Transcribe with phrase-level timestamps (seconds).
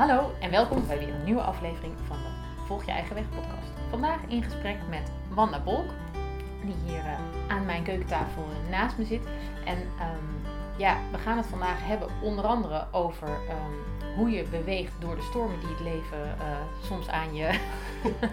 [0.00, 3.70] Hallo en welkom bij weer een nieuwe aflevering van de Volg je eigen weg podcast.
[3.90, 5.90] Vandaag in gesprek met Wanda Bolk,
[6.64, 7.18] die hier uh,
[7.48, 9.22] aan mijn keukentafel naast me zit.
[9.64, 14.92] En um, ja, we gaan het vandaag hebben onder andere over um, hoe je beweegt
[14.98, 17.58] door de stormen die het leven uh, soms aan je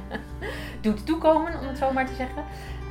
[0.82, 2.44] doet toekomen, om het zo maar te zeggen.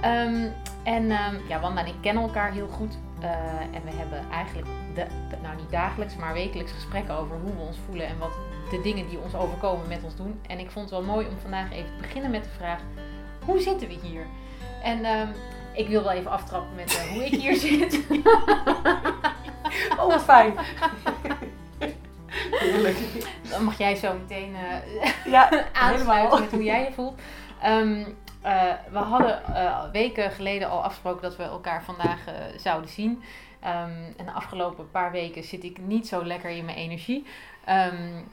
[0.04, 0.52] Um,
[0.82, 1.06] en
[1.48, 2.98] ja, Wanda en ik kennen elkaar heel goed.
[3.22, 7.54] Uh, en we hebben eigenlijk, de, de, nou niet dagelijks, maar wekelijks gesprekken over hoe
[7.54, 8.32] we ons voelen en wat
[8.70, 10.40] de dingen die ons overkomen met ons doen.
[10.46, 12.80] En ik vond het wel mooi om vandaag even te beginnen met de vraag:
[13.44, 14.26] hoe zitten we hier?
[14.82, 15.28] En um,
[15.72, 18.00] ik wil wel even aftrappen met uh, hoe ik hier zit.
[19.98, 20.54] oh, wat fijn.
[22.50, 22.98] Heerlijk.
[23.50, 27.20] Dan mag jij zo meteen uh, ja, aansluiten met hoe jij je voelt.
[27.66, 32.90] Um, uh, we hadden uh, weken geleden al afgesproken dat we elkaar vandaag uh, zouden
[32.90, 33.10] zien.
[33.64, 37.26] Um, en de afgelopen paar weken zit ik niet zo lekker in mijn energie.
[37.68, 38.28] Um,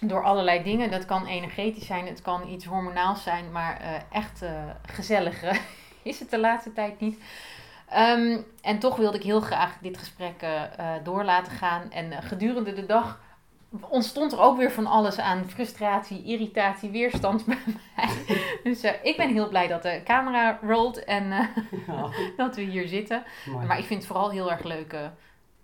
[0.00, 0.90] door allerlei dingen.
[0.90, 3.80] Dat kan energetisch zijn, het kan iets hormonaals zijn, maar
[4.12, 4.44] echt
[4.86, 5.42] gezellig
[6.02, 7.22] is het de laatste tijd niet.
[7.96, 10.46] Um, en toch wilde ik heel graag dit gesprek
[11.02, 11.90] door laten gaan.
[11.90, 13.20] En gedurende de dag
[13.88, 18.08] ontstond er ook weer van alles aan frustratie, irritatie, weerstand bij mij.
[18.62, 21.40] Dus uh, ik ben heel blij dat de camera rolt en uh,
[21.86, 22.08] ja.
[22.36, 23.22] dat we hier zitten.
[23.52, 23.66] Mooi.
[23.66, 25.00] Maar ik vind het vooral heel erg leuk uh,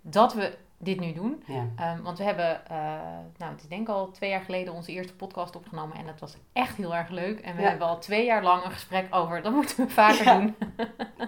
[0.01, 1.43] dat we dit nu doen.
[1.45, 1.93] Ja.
[1.93, 2.61] Um, want we hebben,
[3.37, 5.97] nou, het is denk ik al twee jaar geleden onze eerste podcast opgenomen.
[5.97, 7.39] En dat was echt heel erg leuk.
[7.39, 7.69] En we ja.
[7.69, 10.55] hebben al twee jaar lang een gesprek over, dat moeten we vaker doen.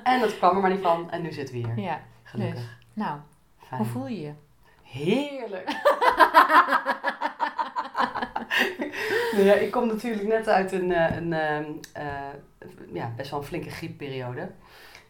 [0.03, 1.11] en dat kwam er maar niet van.
[1.11, 1.79] En nu zitten we hier.
[1.79, 2.01] Ja.
[2.23, 2.55] Gelukkig.
[2.55, 3.19] Dus, nou,
[3.57, 3.81] Fijn.
[3.81, 4.33] hoe voel je je?
[4.91, 5.65] Heerlijk.
[9.33, 13.39] nou ja, ik kom natuurlijk net uit een, eh, een, een uh, ja, best wel
[13.39, 14.49] een flinke griepperiode.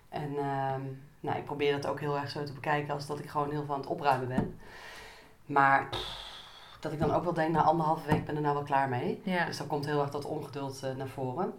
[0.10, 0.74] En uh,
[1.20, 3.66] nou, ik probeer het ook heel erg zo te bekijken als dat ik gewoon heel
[3.66, 4.60] veel aan het opruimen ben.
[5.46, 5.88] Maar
[6.80, 9.22] dat ik dan ook wel denk, na anderhalve week ben er nou wel klaar mee.
[9.24, 9.46] Ja.
[9.46, 11.54] Dus dan komt heel erg dat ongeduld uh, naar voren.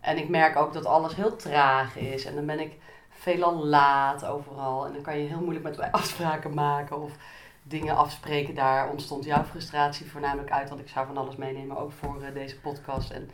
[0.00, 2.24] En ik merk ook dat alles heel traag is.
[2.24, 2.78] En dan ben ik
[3.10, 4.86] veelal laat overal.
[4.86, 7.02] En dan kan je heel moeilijk met mij afspraken maken.
[7.02, 7.12] Of
[7.68, 8.54] dingen afspreken.
[8.54, 10.68] Daar ontstond jouw frustratie voornamelijk uit.
[10.68, 13.10] Want ik zou van alles meenemen, ook voor uh, deze podcast.
[13.10, 13.30] En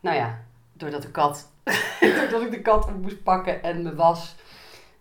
[0.00, 1.50] nou ja, doordat de kat,
[2.00, 4.34] doordat ik de kat moest pakken en mijn was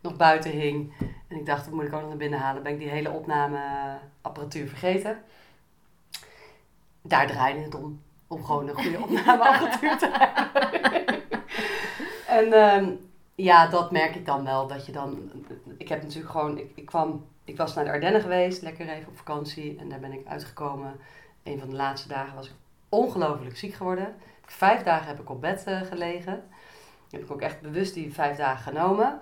[0.02, 0.94] nog buiten hing.
[1.28, 2.64] En ik dacht, dat moet ik ook nog naar binnen halen.
[2.64, 5.24] Ben ik die hele opnameapparatuur vergeten.
[7.02, 8.02] Daar draaide het om.
[8.28, 11.22] Om gewoon een goede opnameapparatuur te hebben.
[12.38, 13.00] en um,
[13.36, 14.68] ja, dat merk ik dan wel.
[14.68, 15.32] Dat je dan...
[15.78, 16.58] Ik heb natuurlijk gewoon...
[16.58, 19.78] Ik, ik kwam ik was naar de Ardennen geweest, lekker even op vakantie.
[19.80, 21.00] En daar ben ik uitgekomen.
[21.44, 22.54] Een van de laatste dagen was ik
[22.90, 24.16] ongelooflijk ziek geworden.
[24.46, 26.44] Vijf dagen heb ik op bed uh, gelegen.
[27.10, 29.22] Heb ik ook echt bewust die vijf dagen genomen.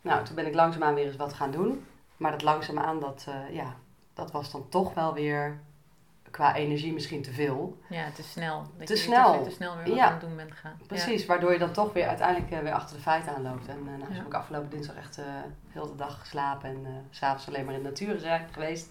[0.00, 1.86] Nou, toen ben ik langzaamaan weer eens wat gaan doen.
[2.16, 3.76] Maar dat langzaamaan, dat, uh, ja,
[4.14, 5.60] dat was dan toch wel weer
[6.34, 7.78] qua energie misschien te veel.
[7.88, 8.66] Ja, te snel.
[8.78, 9.42] Dat te je snel.
[9.42, 10.06] Te, snel weer wat ja.
[10.06, 10.78] aan het doen bent gaan.
[10.86, 11.26] Precies, ja.
[11.26, 13.68] waardoor je dan toch weer uiteindelijk uh, weer achter de feiten aanloopt.
[13.68, 14.16] En uh, nou, ja.
[14.16, 15.24] heb ik afgelopen dinsdag echt uh,
[15.68, 18.88] heel de dag geslapen en s s'avonds alleen maar in de natuur zijn geweest.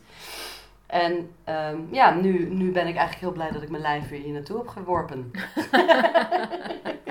[0.86, 4.22] En um, ja, nu, nu ben ik eigenlijk heel blij dat ik mijn lijf weer
[4.22, 5.32] hier naartoe heb geworpen.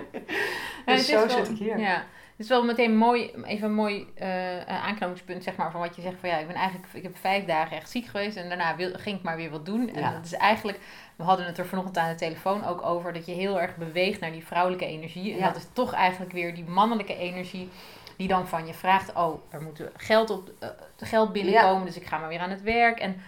[0.86, 1.78] dus zo zit ik hier.
[1.78, 2.04] Ja.
[2.42, 6.02] Het is wel meteen mooi, even een mooi uh, aanknopingspunt, zeg maar, van wat je
[6.02, 8.76] zegt van ja, ik ben eigenlijk, ik heb vijf dagen echt ziek geweest en daarna
[8.76, 9.88] wil, ging ik maar weer wat doen.
[9.88, 10.12] En ja.
[10.12, 10.80] dat is eigenlijk,
[11.16, 14.20] we hadden het er vanochtend aan de telefoon ook over, dat je heel erg beweegt
[14.20, 15.32] naar die vrouwelijke energie.
[15.32, 15.46] En ja.
[15.46, 17.68] dat is toch eigenlijk weer die mannelijke energie
[18.16, 21.84] die dan van je vraagt, oh, er moet geld, op, uh, geld binnenkomen, ja.
[21.84, 22.98] dus ik ga maar weer aan het werk.
[22.98, 23.20] En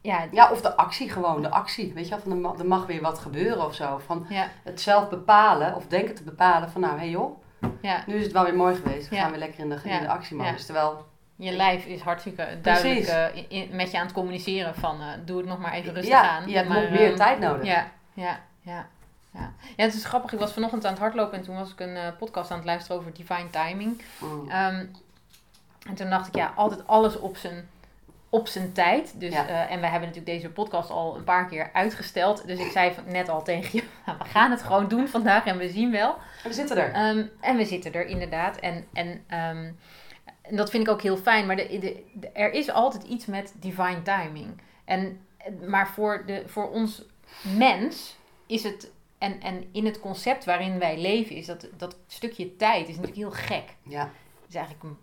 [0.00, 1.92] ja, ja, of de actie gewoon, de actie.
[1.94, 4.00] Weet je wel, van er, er mag weer wat gebeuren of zo.
[4.06, 4.26] Van
[4.62, 7.42] het zelf bepalen of denken te bepalen van nou, hé hey joh,
[7.82, 8.02] ja.
[8.06, 9.08] Nu is het wel weer mooi geweest.
[9.08, 10.64] We gaan weer lekker in de, in de actiemodus.
[10.64, 11.12] Terwijl...
[11.36, 15.36] Je lijf is hartstikke duidelijk uh, in, met je aan het communiceren van uh, doe
[15.36, 16.48] het nog maar even rustig aan.
[16.48, 17.66] je hebt maar, nog meer uh, tijd nodig.
[17.66, 18.86] Ja, ja, ja.
[19.30, 19.52] Ja.
[19.76, 20.32] ja, het is grappig.
[20.32, 23.00] Ik was vanochtend aan het hardlopen en toen was ik een podcast aan het luisteren
[23.00, 24.02] over divine timing.
[24.18, 24.30] Mm.
[24.30, 24.90] Um,
[25.86, 27.68] en toen dacht ik, ja, altijd alles op zijn
[28.34, 29.20] op zijn tijd.
[29.20, 29.48] Dus, ja.
[29.48, 32.46] uh, en we hebben natuurlijk deze podcast al een paar keer uitgesteld.
[32.46, 35.58] Dus ik zei net al tegen je, nou, we gaan het gewoon doen vandaag en
[35.58, 36.16] we zien wel.
[36.42, 37.08] En we zitten er.
[37.16, 38.56] Um, en we zitten er inderdaad.
[38.56, 39.78] En, en, um,
[40.42, 41.46] en dat vind ik ook heel fijn.
[41.46, 44.60] Maar de, de, de, er is altijd iets met divine timing.
[44.84, 45.20] En,
[45.66, 47.04] maar voor, de, voor ons
[47.56, 48.16] mens
[48.46, 48.90] is het...
[49.18, 53.16] En, en in het concept waarin wij leven is dat, dat stukje tijd is natuurlijk
[53.16, 53.76] heel gek.
[53.82, 54.10] Ja.
[54.48, 54.94] Is eigenlijk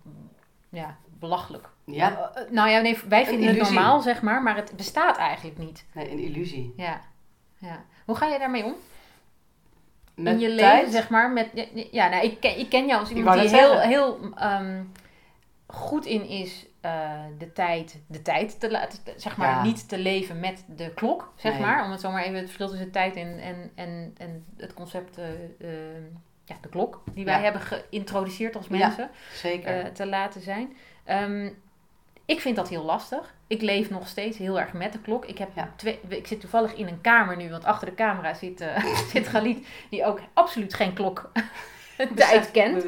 [0.70, 1.70] ja, belachelijk.
[1.94, 2.32] Ja.
[2.36, 5.86] Uh, nou ja, nee, wij vinden het normaal, zeg maar, maar het bestaat eigenlijk niet.
[5.94, 6.74] Nee, een illusie.
[6.78, 7.02] Ja.
[7.58, 7.84] ja.
[8.06, 8.76] Hoe ga je daarmee om?
[10.16, 10.78] Met In je tijd?
[10.78, 11.32] leven, zeg maar.
[11.32, 14.92] Met, ja, nou, ik, ken, ik ken jou als iemand die heel, heel um,
[15.68, 20.40] goed in is uh, de tijd, de tijd te laten, zeg maar, niet te leven
[20.40, 21.86] met de klok, zeg maar.
[21.86, 25.26] Om het zomaar even het verschil tussen tijd en, en, en, en het concept, uh,
[26.46, 29.92] ja, de klok, die wij hebben geïntroduceerd als mensen, zeker.
[29.92, 30.76] te laten zijn.
[31.10, 31.62] Um,
[32.26, 33.34] ik vind dat heel lastig.
[33.48, 35.26] Ik leef nog steeds heel erg met de klok.
[35.26, 38.62] Ik, heb twee, ik zit toevallig in een kamer nu, want achter de camera zit,
[38.62, 41.32] uh, zit Galit, die ook absoluut geen klok
[42.16, 42.86] tijd kent.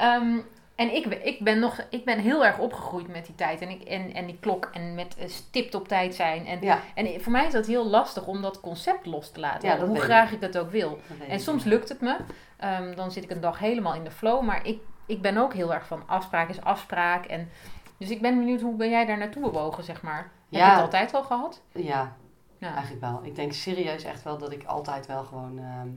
[0.00, 0.44] Um,
[0.74, 3.82] en ik, ik, ben nog, ik ben heel erg opgegroeid met die tijd en, ik,
[3.82, 6.46] en, en die klok en met uh, stipt op tijd zijn.
[6.46, 6.80] En, ja.
[6.94, 10.00] en voor mij is dat heel lastig om dat concept los te laten, ja, hoe
[10.00, 10.98] graag ik dat ook wil.
[11.28, 12.16] En soms lukt het me.
[12.64, 15.54] Um, dan zit ik een dag helemaal in de flow, maar ik, ik ben ook
[15.54, 17.24] heel erg van afspraak is afspraak.
[17.24, 17.50] En
[17.98, 20.30] dus ik ben benieuwd, hoe ben jij daar naartoe bewogen, zeg maar?
[20.50, 21.62] Heb je het altijd al gehad?
[21.72, 22.16] Ja,
[22.58, 23.20] ja, eigenlijk wel.
[23.22, 25.88] Ik denk serieus echt wel dat ik altijd wel gewoon ehm,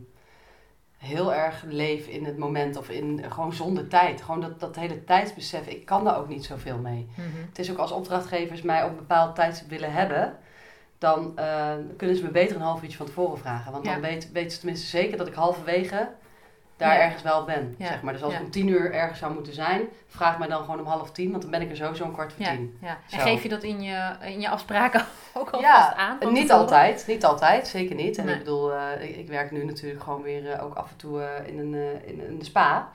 [0.98, 4.22] heel erg leef in het moment of in gewoon zonder tijd.
[4.22, 7.08] Gewoon dat, dat hele tijdsbesef, ik kan daar ook niet zoveel mee.
[7.16, 7.48] Mhm.
[7.50, 10.38] Het is ook als opdrachtgevers mij op een bepaald tijdstip willen hebben,
[10.98, 13.72] dan uh, kunnen ze me beter een half uurtje van tevoren vragen.
[13.72, 16.10] Want dan weten weet ze tenminste zeker dat ik halverwege
[16.78, 17.76] daar ergens wel ben.
[17.80, 18.14] Zeg maar.
[18.14, 20.86] Dus als ik om tien uur ergens zou moeten zijn, vraag mij dan gewoon om
[20.86, 22.78] half tien, want dan ben ik er sowieso een kwart voor tien.
[22.82, 22.98] Ja.
[23.10, 26.34] En geef je dat in je, in je afspraken ook al vast aan?
[26.34, 28.18] Niet altijd, niet altijd, zeker niet.
[28.18, 31.20] En ik bedoel, uh, ik, werk nu natuurlijk gewoon weer uh, ook af en toe
[31.20, 32.90] uh, in, een, in, in de spa.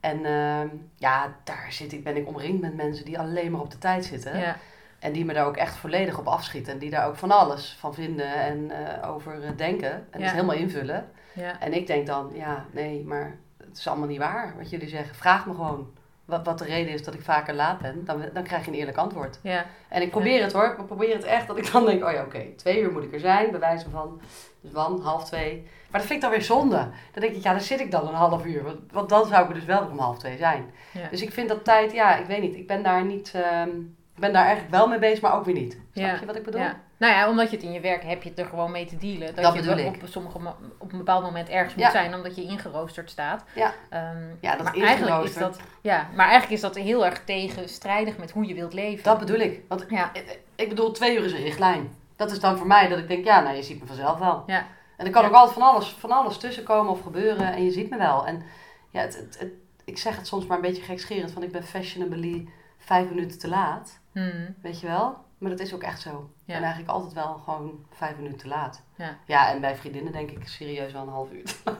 [0.00, 3.70] En ehm, ja, daar zit ik, ben ik omringd met mensen die alleen maar op
[3.70, 4.38] de tijd zitten.
[4.38, 4.56] Ja.
[4.98, 6.72] En die me daar ook echt volledig op afschieten.
[6.72, 8.72] En die daar ook van alles van vinden en
[9.04, 10.06] over denken.
[10.10, 11.10] En het helemaal invullen.
[11.34, 11.60] Ja.
[11.60, 15.14] En ik denk dan, ja, nee, maar het is allemaal niet waar wat jullie zeggen.
[15.14, 15.92] Vraag me gewoon
[16.24, 18.04] wat, wat de reden is dat ik vaker laat ben.
[18.04, 19.38] Dan, dan krijg je een eerlijk antwoord.
[19.42, 19.64] Ja.
[19.88, 20.76] En ik probeer het hoor.
[20.78, 23.12] Ik probeer het echt dat ik dan denk, oh ja, oké, twee uur moet ik
[23.12, 23.50] er zijn.
[23.50, 24.20] Bij wijze van,
[24.60, 25.62] dus van, half twee.
[25.90, 26.76] Maar dat vind ik dan weer zonde.
[27.12, 28.62] Dan denk ik, ja, dan zit ik dan een half uur.
[28.62, 30.74] Want, want dan zou ik er dus wel om half twee zijn.
[30.92, 31.08] Ja.
[31.10, 32.54] Dus ik vind dat tijd, ja, ik weet niet.
[32.54, 33.32] Ik ben daar niet...
[33.66, 35.78] Um, ik ben daar eigenlijk wel mee bezig, maar ook weer niet.
[35.92, 36.66] Snap je wat ik bedoel?
[37.04, 38.96] Nou ja, omdat je het in je werk heb je het er gewoon mee te
[38.96, 39.34] dealen.
[39.34, 40.38] Dat, dat je op, sommige,
[40.78, 43.44] op een bepaald moment ergens moet zijn, omdat je ingeroosterd staat.
[43.54, 47.24] Ja, um, ja dat maar eigenlijk is dat, Ja, maar eigenlijk is dat heel erg
[47.24, 49.04] tegenstrijdig met hoe je wilt leven.
[49.04, 49.60] Dat bedoel ik.
[49.68, 50.12] Want ja.
[50.54, 51.96] ik bedoel, twee uur is een richtlijn.
[52.16, 54.42] Dat is dan voor mij dat ik denk, ja, nou je ziet me vanzelf wel.
[54.46, 54.66] Ja.
[54.96, 57.90] En er kan ook altijd van alles, van alles tussenkomen of gebeuren en je ziet
[57.90, 58.26] me wel.
[58.26, 58.42] En
[58.90, 59.52] ja, het, het,
[59.84, 62.48] ik zeg het soms maar een beetje gekscherend, van ik ben fashionably
[62.78, 63.98] vijf minuten te laat.
[64.12, 64.54] Hmm.
[64.62, 65.23] Weet je wel?
[65.38, 66.30] Maar dat is ook echt zo.
[66.46, 68.82] En eigenlijk altijd wel gewoon vijf minuten te laat.
[68.96, 69.16] Ja.
[69.26, 71.54] ja, en bij vriendinnen denk ik serieus wel een half uur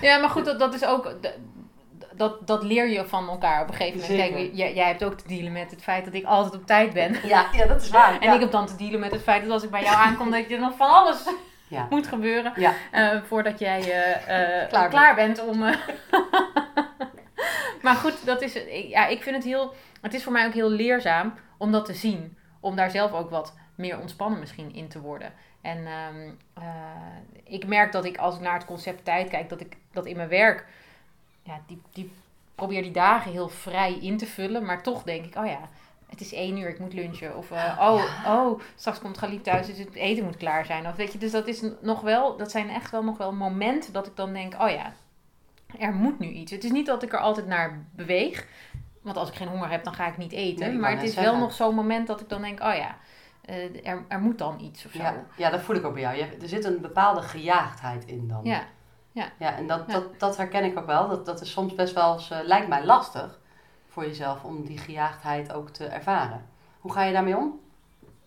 [0.00, 1.14] ja, maar goed, dat, dat is ook...
[2.14, 4.18] Dat, dat leer je van elkaar op een gegeven moment.
[4.18, 6.92] Kijk, jij, jij hebt ook te dealen met het feit dat ik altijd op tijd
[6.92, 7.16] ben.
[7.22, 8.20] Ja, ja dat is waar.
[8.20, 10.30] en ik heb dan te dealen met het feit dat als ik bij jou aankom,
[10.30, 11.24] dat je nog van alles
[11.72, 11.86] ja.
[11.90, 12.52] moet gebeuren.
[12.56, 12.74] Ja.
[12.92, 15.58] Uh, voordat jij uh, klaar, klaar, bent om.
[17.82, 18.58] maar goed, dat is.
[18.88, 19.74] Ja, ik vind het heel.
[20.02, 22.36] Het is voor mij ook heel leerzaam om dat te zien.
[22.60, 25.32] Om daar zelf ook wat meer ontspannen misschien in te worden.
[25.60, 26.64] En ehm, eh,
[27.44, 30.16] ik merk dat ik als ik naar het concept tijd kijk, dat ik dat in
[30.16, 30.66] mijn werk,
[31.42, 32.12] ja, die, die
[32.54, 34.64] probeer die dagen heel vrij in te vullen.
[34.64, 35.68] Maar toch denk ik, oh ja,
[36.08, 37.36] het is één uur, ik moet lunchen.
[37.36, 40.86] Of uh, oh, oh, straks komt Galit thuis, dus het eten moet klaar zijn.
[40.86, 43.92] Of weet je, dus dat is nog wel, dat zijn echt wel nog wel momenten
[43.92, 44.92] dat ik dan denk, oh ja,
[45.78, 46.52] er moet nu iets.
[46.52, 48.46] Het is niet dat ik er altijd naar beweeg.
[49.02, 50.80] Want als ik geen honger heb, dan ga ik niet eten.
[50.80, 52.96] maar het is wel nog zo'n moment dat ik dan denk, oh ja,
[53.50, 54.98] uh, er, er moet dan iets of zo.
[54.98, 56.18] Ja, ja, dat voel ik ook bij jou.
[56.18, 58.40] er zit een bepaalde gejaagdheid in dan.
[58.44, 58.64] Ja.
[59.12, 61.08] Ja, ja en dat, Dat, dat herken ik ook wel.
[61.08, 63.40] Dat, dat is soms best wel eens, uh, lijkt mij lastig
[63.88, 66.48] voor jezelf om die gejaagdheid ook te ervaren.
[66.80, 67.60] Hoe ga je daarmee om?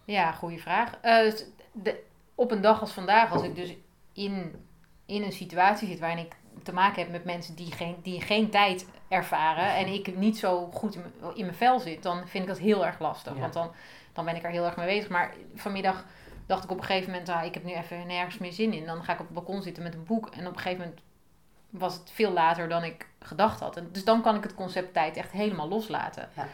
[0.05, 0.91] Ja, goede vraag.
[1.03, 1.31] Uh,
[1.71, 2.03] de,
[2.35, 3.75] op een dag als vandaag, als ik dus
[4.13, 4.65] in,
[5.05, 8.49] in een situatie zit waarin ik te maken heb met mensen die geen, die geen
[8.49, 10.95] tijd ervaren en ik niet zo goed
[11.33, 13.33] in, mijn vel zit, dan vind ik dat heel erg lastig.
[13.33, 13.71] Want dan,
[14.13, 15.09] dan ben ik er heel erg mee bezig.
[15.09, 16.05] Maar vanmiddag
[16.45, 18.85] dacht ik op een gegeven moment, ah, ik heb nu even nergens meer zin in.
[18.85, 20.27] Dan ga ik op het balkon zitten met een boek.
[20.27, 21.01] En op een gegeven moment
[21.69, 23.77] was het veel later dan ik gedacht had.
[23.77, 26.29] En dus dan kan ik het concept tijd echt helemaal loslaten.
[26.35, 26.47] Ja.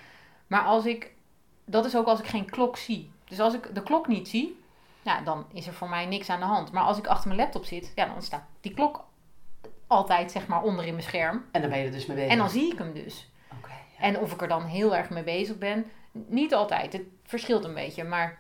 [0.48, 1.14] Maar als ik,
[1.66, 3.12] dat is ook als ik geen klok zie.
[3.28, 4.60] Dus als ik de klok niet zie,
[5.02, 6.72] ja, dan is er voor mij niks aan de hand.
[6.72, 9.04] Maar als ik achter mijn laptop zit, ja, dan staat die klok
[9.92, 11.46] altijd zeg maar onder in mijn scherm.
[11.52, 12.32] En dan ben je er dus mee bezig.
[12.32, 13.32] En dan zie ik hem dus.
[13.58, 14.04] Okay, ja.
[14.04, 16.94] En of ik er dan heel erg mee bezig ben, niet altijd.
[16.94, 18.04] Het verschilt een beetje.
[18.04, 18.40] Maar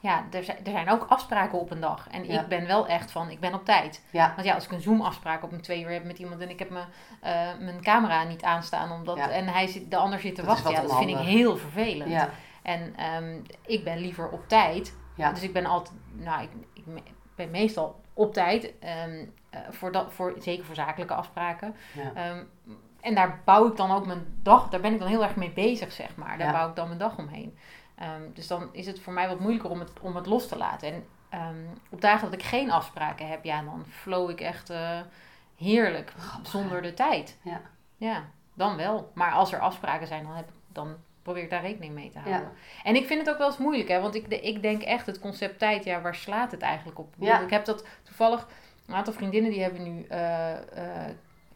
[0.00, 2.08] ja, er zijn, er zijn ook afspraken op een dag.
[2.10, 4.02] En ik ben wel echt van, ik ben op tijd.
[4.10, 4.32] Ja.
[4.34, 6.58] Want ja, als ik een Zoom-afspraak op een twee uur heb met iemand en ik
[6.58, 6.84] heb me, uh,
[7.60, 10.96] mijn camera niet aanstaan, omdat, en hij zit, de ander zit te wachten, ja, dat
[10.96, 12.10] vind ik heel vervelend.
[12.10, 12.30] Ja.
[12.62, 14.96] En um, ik ben liever op tijd.
[15.16, 15.32] Ja.
[15.32, 16.84] Dus ik ben altijd, nou, ik, ik
[17.34, 18.72] ben meestal op tijd.
[19.08, 19.32] Um,
[19.70, 21.76] voor dat, voor, zeker voor zakelijke afspraken.
[21.92, 22.30] Ja.
[22.30, 22.48] Um,
[23.00, 25.50] en daar bouw ik dan ook mijn dag, daar ben ik dan heel erg mee
[25.50, 26.38] bezig, zeg maar.
[26.38, 27.58] Daar bouw ik dan mijn dag omheen.
[27.94, 30.56] Ehm, dus dan is het voor mij wat moeilijker om het, om het los te
[30.56, 30.88] laten.
[30.88, 31.04] En
[31.40, 35.00] um, op dagen dat ik geen afspraken heb, ja, dan flow ik echt uh,
[35.56, 37.38] heerlijk zonder de tijd.
[37.42, 37.60] Ja.
[37.96, 39.10] ja, dan wel.
[39.14, 42.42] Maar als er afspraken zijn, dan, heb, dan probeer ik daar rekening mee te houden.
[42.42, 42.52] Ja.
[42.82, 45.20] En ik vind het ook wel eens moeilijk, hè, want ik, ik denk echt het
[45.20, 47.14] concept tijd, ja, waar slaat het eigenlijk op?
[47.18, 47.40] Ja.
[47.40, 48.48] Ik heb dat toevallig,
[48.86, 50.52] een aantal vriendinnen die hebben nu uh,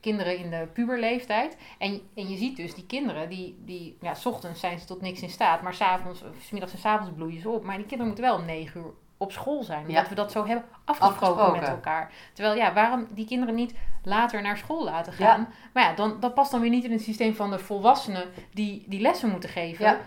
[0.00, 1.56] kinderen in de puberleeftijd.
[1.78, 5.00] En, en je ziet dus die kinderen, die, die ja, s ochtends zijn ze tot
[5.00, 7.64] niks in staat, maar s'avonds, s middags en s avonds bloeien ze op.
[7.64, 9.86] Maar die kinderen moeten wel om negen uur op school zijn.
[9.86, 12.12] Omdat we dat zo hebben afgesproken, met elkaar.
[12.32, 15.48] Terwijl, ja, waarom die kinderen niet later naar school laten gaan?
[15.72, 18.84] Maar ja, dan, dat past dan weer niet in het systeem van de volwassenen die
[18.86, 19.98] die lessen moeten geven.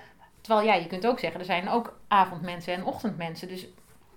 [0.41, 3.47] Terwijl, ja, je kunt ook zeggen, er zijn ook avondmensen en ochtendmensen.
[3.47, 3.67] Dus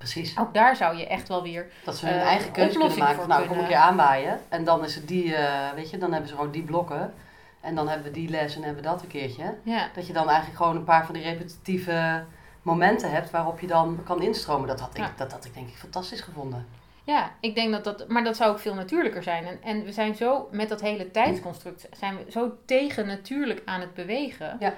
[0.04, 0.38] Precies.
[0.38, 1.66] Ook daar zou je echt wel weer.
[1.84, 3.28] Dat ze hun uh, eigen keuze kunnen maken.
[3.28, 4.40] nou, kom ik je aanwaaien.
[4.48, 7.14] En dan is het die, uh, weet je, dan hebben ze gewoon die blokken.
[7.60, 9.54] En dan hebben we die les en hebben we dat een keertje.
[9.62, 9.88] Ja.
[9.94, 12.24] Dat je dan eigenlijk gewoon een paar van die repetitieve
[12.62, 14.68] momenten hebt waarop je dan kan instromen.
[14.68, 16.66] Dat had ik, dat had ik denk ik fantastisch gevonden.
[17.04, 19.46] Ja, ik denk dat dat, maar dat zou ook veel natuurlijker zijn.
[19.46, 23.80] En, en we zijn zo, met dat hele tijdsconstruct, zijn we zo tegen natuurlijk aan
[23.80, 24.56] het bewegen.
[24.60, 24.74] Ja.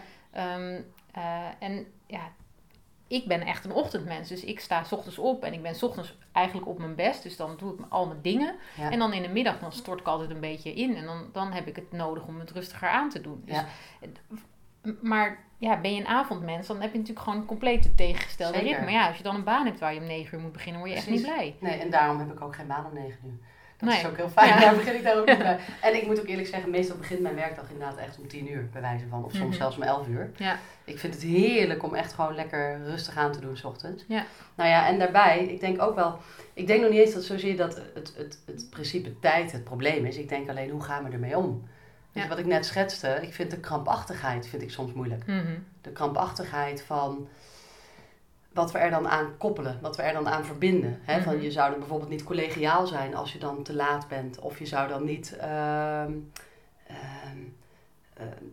[0.56, 0.84] Um,
[1.16, 1.22] uh,
[1.58, 2.20] en ja,
[3.06, 4.28] ik ben echt een ochtendmens.
[4.28, 7.22] Dus ik sta s ochtends op en ik ben s ochtends eigenlijk op mijn best.
[7.22, 8.54] Dus dan doe ik al mijn dingen.
[8.90, 10.96] En dan in de middag dan stort ik altijd een beetje in.
[10.96, 13.42] En dan, dan heb ik het nodig om het rustiger aan te doen.
[13.44, 13.66] Dus, ja.
[15.00, 18.84] Maar ja, ben je een avondmens, dan heb je natuurlijk gewoon een complete tegengestelde ritme.
[18.84, 20.80] Maar ja, als je dan een baan hebt waar je om negen uur moet beginnen,
[20.80, 21.56] word je echt niet blij.
[21.60, 23.38] Nee, en daarom heb ik ook geen baan om negen uur.
[23.78, 24.48] Dat is ook heel fijn.
[24.48, 24.60] Ja.
[24.60, 25.58] Daar begin ik daar ook niet bij.
[25.80, 28.68] En ik moet ook eerlijk zeggen, meestal begint mijn werkdag inderdaad echt om tien uur,
[28.72, 29.24] bij wijze van.
[29.24, 29.56] Of soms mhm.
[29.56, 30.30] zelfs om elf uur.
[30.36, 30.58] Ja.
[30.84, 34.04] Ik vind het heerlijk om echt gewoon lekker rustig aan te doen s ochtends.
[34.08, 34.24] Ja.
[34.54, 36.18] Nou ja, en daarbij, ik denk ook wel,
[36.52, 40.04] ik denk nog niet eens dat zozeer dat het, het, het principe tijd het probleem
[40.04, 40.16] is.
[40.16, 41.68] Ik denk alleen, hoe gaan we ermee om?
[42.12, 45.26] Dus wat ik net schetste, ik vind de krampachtigheid vind ik soms moeilijk.
[45.26, 45.58] Mhm.
[45.80, 47.28] De krampachtigheid van
[48.56, 51.00] wat we er dan aan koppelen, wat we er dan aan verbinden.
[51.02, 51.22] Hè?
[51.22, 51.44] Van, mhm.
[51.44, 54.38] je zou dan bijvoorbeeld niet collegiaal zijn als je dan te laat bent.
[54.38, 56.04] Of je zou dan niet, uh,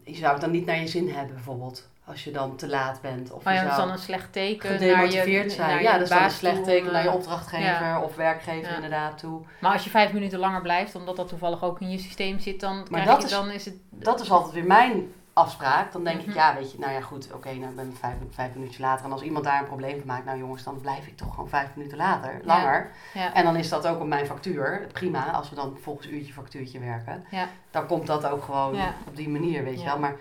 [0.03, 1.91] je zou het dan niet naar je zin hebben bijvoorbeeld.
[2.05, 3.31] Als je dan te laat bent.
[3.31, 4.69] Of ja, je dat is dan een slecht teken.
[4.69, 5.69] Gedemotiveerd zijn.
[5.69, 8.75] Naar je ja, dat is dan een slecht teken naar je eh, opdrachtgever of werkgever
[8.75, 9.41] inderdaad toe.
[9.61, 12.59] Maar als je vijf minuten langer blijft, omdat dat toevallig ook in je systeem zit,
[12.59, 13.75] dan, maar dat je, is, dan is het...
[13.89, 16.35] Dat is altijd weer mijn afspraak, dan denk ik, mhm.
[16.35, 19.05] ja, weet je, nou ja, goed, oké, okay, nou ben ik vijf, vijf minuutjes later.
[19.05, 21.49] En als iemand daar een probleem van maakt, nou jongens, dan blijf ik toch gewoon
[21.49, 22.91] vijf minuten later, langer.
[23.13, 23.33] Ja.
[23.33, 26.79] En dan is dat ook op mijn factuur, prima, als we dan volgens uurtje factuurtje
[26.79, 27.25] werken.
[27.29, 27.47] Ja.
[27.71, 28.75] Dan komt dat ook gewoon
[29.07, 29.99] op die manier, weet je wel.
[29.99, 30.15] Maar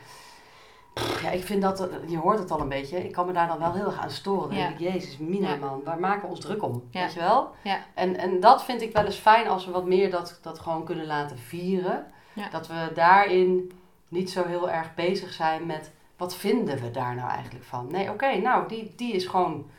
[1.23, 3.59] ja, ik vind dat, je hoort het al een beetje, ik kan me daar dan
[3.59, 4.49] wel heel erg aan storen.
[4.49, 7.51] Dan denk ik, jezus, mina man, waar maken we ons druk om, weet je wel?
[7.95, 10.85] En, en dat vind ik wel eens fijn als we wat meer dat, dat gewoon
[10.85, 12.07] kunnen laten vieren.
[12.51, 13.73] Dat we daarin
[14.13, 17.89] niet zo heel erg bezig zijn met wat vinden we daar nou eigenlijk van.
[17.91, 19.71] Nee, oké, nou, die, die is gewoon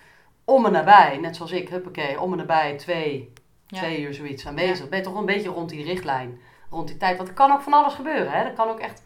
[0.46, 3.34] om en nabij, net zoals ik, huppakee, om en nabij twee,
[3.68, 4.84] twee uur zoiets aanwezig.
[4.84, 4.90] Ja.
[4.90, 7.18] Ben je toch een beetje rond die richtlijn, rond die tijd.
[7.18, 8.44] Want er kan ook van alles gebeuren, hè.
[8.44, 9.04] Er kan ook echt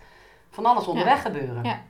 [0.49, 1.63] van alles onderweg gebeuren.
[1.63, 1.81] Ja.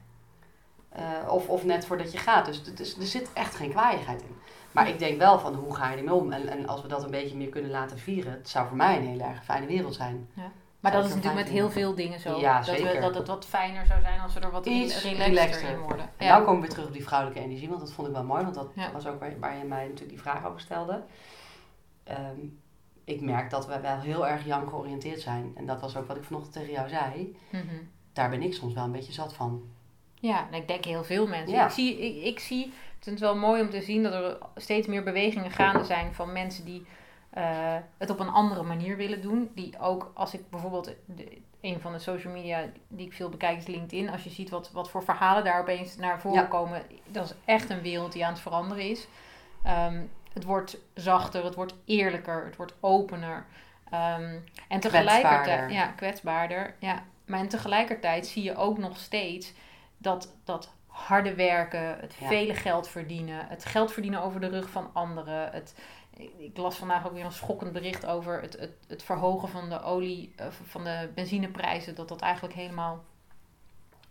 [1.00, 2.46] Uh, of, of net voordat je gaat.
[2.46, 4.36] Dus, dus er zit echt geen kwaaiigheid in.
[4.72, 6.32] Maar ik denk wel van hoe ga je ermee om?
[6.32, 8.98] En, en als we dat een beetje meer kunnen laten vieren, het zou voor mij
[8.98, 10.30] een hele erg fijne wereld zijn.
[10.34, 10.52] Ja.
[10.92, 12.40] Maar dat is natuurlijk met heel veel dingen zo.
[12.40, 15.70] Ja, dat, we, dat het wat fijner zou zijn als we er wat Iets relaxter,
[15.70, 16.10] in worden.
[16.18, 16.36] En ja.
[16.36, 18.44] dan komen we weer terug op die vrouwelijke energie, want dat vond ik wel mooi,
[18.44, 21.04] want dat was ook waar, waar, je mij natuurlijk die vraag over stelde.
[22.04, 22.40] Ehm,
[23.04, 25.52] ik merk dat we wel heel erg yang georiënteerd zijn.
[25.56, 27.38] En dat was ook wat ik vanochtend tegen jou zei.
[27.50, 27.64] Mhm.
[28.14, 29.64] Daar ben ik soms wel een beetje zat van.
[30.20, 31.64] Ja, en ik denk heel veel mensen.
[31.64, 34.88] Ik, zie, ik, ik zie, het is wel mooi om te zien dat er steeds
[34.88, 36.86] meer bewegingen gaande zijn van mensen die
[37.38, 39.52] uh, het op een andere manier willen doen.
[39.56, 43.58] Die ook als ik bijvoorbeeld de, een van de social media die ik veel bekijk
[43.58, 44.10] is LinkedIn.
[44.10, 46.82] Als je ziet wat, wat voor verhalen daar opeens naar voren komen.
[47.06, 49.08] Dat is echt een wereld die aan het veranderen is.
[49.68, 53.46] Um, het wordt zachter, het wordt eerlijker, het wordt opener.
[53.94, 56.76] Um, en tegelijkertijd, ja, kwetsbaarder.
[56.80, 57.04] Ja.
[57.26, 59.54] Maar en tegelijkertijd zie je ook nog steeds
[59.98, 64.90] dat, dat harde werken, het vele geld verdienen, het geld verdienen over de rug van
[64.94, 65.76] anderen, het,
[66.38, 69.82] ik las vandaag ook weer een schokkend bericht over het, het, het verhogen van de
[69.82, 71.96] olie, uh, van de benzineprijzen.
[71.96, 73.04] Dat dat eigenlijk helemaal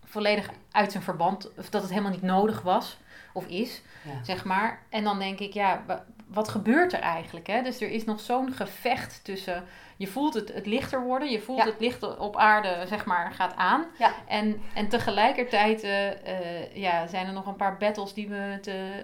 [0.03, 2.97] volledig uit zijn verband, of dat het helemaal niet nodig was
[3.33, 3.81] of is,
[4.23, 4.81] zeg maar.
[4.89, 5.83] En dan denk ik, ja,
[6.27, 7.47] wat gebeurt er eigenlijk?
[7.47, 7.61] Hè?
[7.61, 9.63] Dus er is nog zo'n gevecht tussen,
[9.97, 13.55] je voelt het, het lichter worden, je voelt het licht op aarde, zeg maar, gaat
[13.55, 13.85] aan.
[13.97, 14.13] Ja.
[14.27, 19.03] En, en tegelijkertijd uh, uh, ja, zijn er nog een paar battles die we te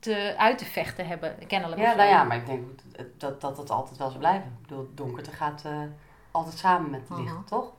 [0.00, 1.80] te, uit te vechten hebben, kennelijk.
[1.80, 2.68] Ja, nou ja, maar ik denk
[3.16, 4.58] dat, dat het altijd wel zal blijven.
[4.60, 5.82] Ik bedoel, donkerte gaat uh,
[6.30, 7.72] altijd samen met het licht, uh toch?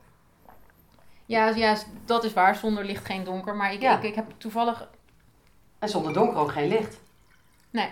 [1.26, 2.56] Ja, ja, dat is waar.
[2.56, 3.56] Zonder licht geen donker.
[3.56, 4.90] Maar ik, ik, ik heb toevallig...
[5.80, 7.02] En zonder donker ook geen licht.
[7.70, 7.90] Nee.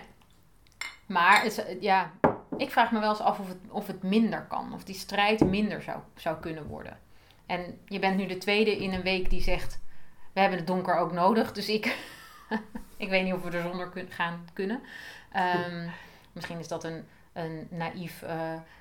[1.06, 2.10] Maar het, ja,
[2.56, 4.74] ik vraag me wel eens af of het, of het minder kan.
[4.74, 6.98] Of die strijd minder zou, zou kunnen worden.
[7.46, 9.80] En je bent nu de tweede in een week die zegt...
[10.32, 11.52] We hebben het donker ook nodig.
[11.52, 11.96] Dus ik,
[13.00, 14.80] ik weet niet of we er zonder kun, gaan kunnen.
[15.32, 15.88] Ehm,
[16.32, 18.30] misschien is dat een, een naïef uh,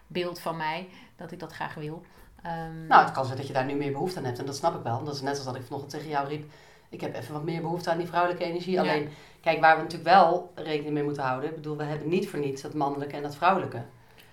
[0.08, 0.90] beeld van mij.
[1.16, 2.04] Dat ik dat graag wil.
[2.46, 4.40] Um, nou, het kan zijn dat je daar nu meer behoefte aan hebt.
[4.40, 5.04] En dat snap ik wel.
[5.04, 6.52] Dat is net als dat ik vanochtend tegen jou riep.
[6.90, 8.80] Ik heb even wat meer behoefte aan die vrouwelijke energie.
[8.80, 9.10] Alleen,
[9.42, 11.50] kijk, waar we natuurlijk wel rekening mee moeten houden.
[11.50, 13.82] Ik bedoel, we hebben niet voor niets dat mannelijke en dat vrouwelijke.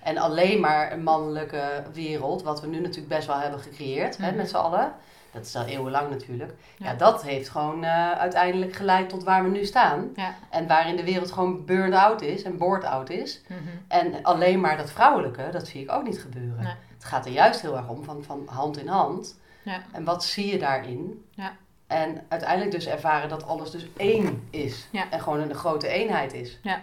[0.02, 4.26] En alleen maar een mannelijke wereld, wat we nu natuurlijk best wel hebben gecreëerd hè,
[4.26, 4.36] mhm.
[4.36, 4.94] met z'n allen.
[5.36, 6.54] Dat is al eeuwenlang natuurlijk.
[6.76, 10.10] Ja, dat heeft gewoon uh, uiteindelijk geleid tot waar we nu staan.
[10.14, 10.34] Ja.
[10.50, 13.42] En waarin de wereld gewoon burned out is en bored out is.
[13.48, 13.58] Mhm.
[13.88, 16.76] En alleen maar dat vrouwelijke, dat zie ik ook niet gebeuren.
[16.94, 19.38] Het gaat er juist heel erg om, van, van hand in hand.
[19.62, 19.82] Ja.
[19.92, 21.24] En wat zie je daarin?
[21.30, 21.56] Ja.
[21.86, 24.88] En uiteindelijk dus ervaren dat alles dus één is.
[25.10, 26.58] En gewoon een grote eenheid is.
[26.62, 26.82] Ja.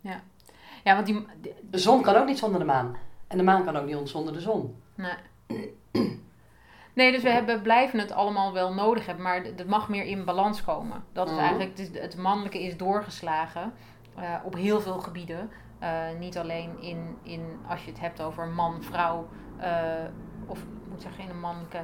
[0.00, 0.20] Ja.
[0.84, 1.26] Ja, want die,
[1.70, 2.96] De zon kan ook niet zonder de maan.
[3.26, 4.76] En de maan kan ook niet zonder de zon.
[4.94, 5.14] Nee.
[6.98, 10.24] Nee, dus we hebben, blijven het allemaal wel nodig hebben, maar het mag meer in
[10.24, 11.04] balans komen.
[11.12, 11.42] Dat is mhm.
[11.42, 13.72] eigenlijk, het, het, mannelijke is doorgeslagen
[14.18, 15.50] uh, op heel veel gebieden.
[15.82, 15.88] Uh,
[16.18, 19.28] niet alleen in, in, als je het hebt over man, vrouw,
[19.60, 19.64] uh,
[20.46, 21.82] of ik moet zeggen, in een mannelijke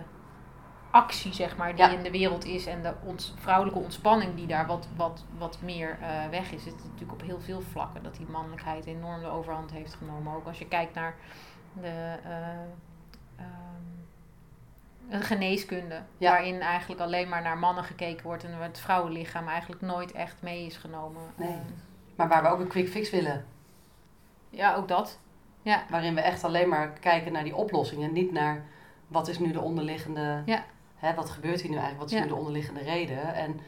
[0.90, 4.66] actie, zeg maar, die in de wereld is en de ons, vrouwelijke ontspanning die daar
[4.66, 6.64] wat, wat, wat meer uh, weg is.
[6.64, 10.35] Het is natuurlijk op heel veel vlakken dat die mannelijkheid enorm de overhand heeft genomen.
[10.35, 11.14] Ook als je kijkt naar
[11.73, 13.47] de, uh,
[15.14, 20.12] um, geneeskunde, waarin eigenlijk alleen maar naar mannen gekeken wordt en het vrouwenlichaam eigenlijk nooit
[20.12, 21.23] echt mee is genomen.
[21.37, 21.59] Nee.
[22.16, 23.44] Maar waar we ook een quick fix willen.
[24.50, 25.18] Ja, ook dat.
[25.62, 25.85] Ja.
[25.90, 28.64] Waarin we echt alleen maar kijken naar die oplossingen, niet naar
[29.09, 30.64] wat is nu de onderliggende ja
[31.04, 32.11] hè, wat gebeurt hier nu eigenlijk?
[32.11, 33.35] Wat is nu de onderliggende reden?
[33.35, 33.61] En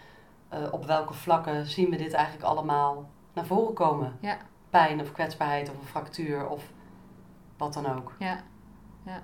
[0.53, 4.17] uh, op welke vlakken zien we dit eigenlijk allemaal naar voren komen?
[4.21, 4.37] Ja.
[4.71, 6.73] Pijn of kwetsbaarheid of een fractuur of
[7.57, 8.15] wat dan ook.
[8.19, 8.41] Ja,
[9.03, 9.23] ja.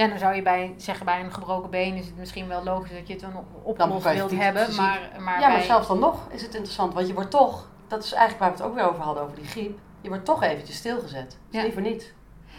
[0.00, 2.92] Ja, dan zou je bij, zeggen bij een gebroken been is het misschien wel logisch
[2.92, 4.74] dat je het dan opgelost wilt hebben.
[4.74, 6.94] Maar, maar ja, maar zelfs dan nog is het interessant.
[6.94, 9.36] Want je wordt toch, dat is eigenlijk waar we het ook weer over hadden, over
[9.36, 9.78] die griep.
[10.00, 11.28] Je wordt toch eventjes stilgezet.
[11.30, 11.62] Dus ja.
[11.62, 12.14] liever niet.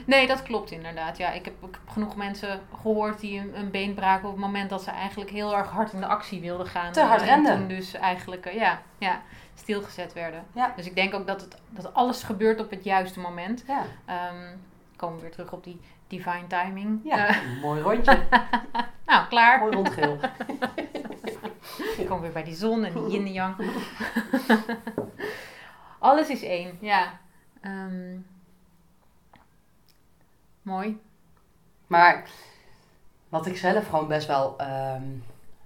[0.06, 1.17] Nee, dat klopt inderdaad.
[1.17, 4.45] Ja, ik heb, ik heb genoeg mensen gehoord die een, een, been braken op het
[4.45, 6.91] moment dat ze eigenlijk heel erg hard in de actie wilden gaan.
[6.91, 7.51] Te hard renden.
[7.51, 9.21] En toen dus eigenlijk uh, ja, ja,
[9.56, 10.45] stilgezet werden.
[10.54, 10.73] Ja.
[10.75, 13.63] Dus ik denk ook dat, het, dat alles gebeurt op het juiste moment.
[13.67, 13.84] Ja.
[14.30, 14.62] Um,
[14.95, 15.80] komen we weer terug op die
[16.12, 17.00] divine timing.
[17.04, 18.28] Ja, uh, mooi rondje.
[19.06, 19.60] nou, klaar.
[19.60, 20.17] Mooi rondgeel.
[21.97, 23.56] ik kom weer bij die zon en die yin en yang.
[26.00, 27.19] alles is één, ja.
[27.62, 28.26] Um,
[30.62, 31.02] Mooi.
[31.88, 32.30] Maar
[33.30, 35.04] wat ik zelf gewoon best wel ehm,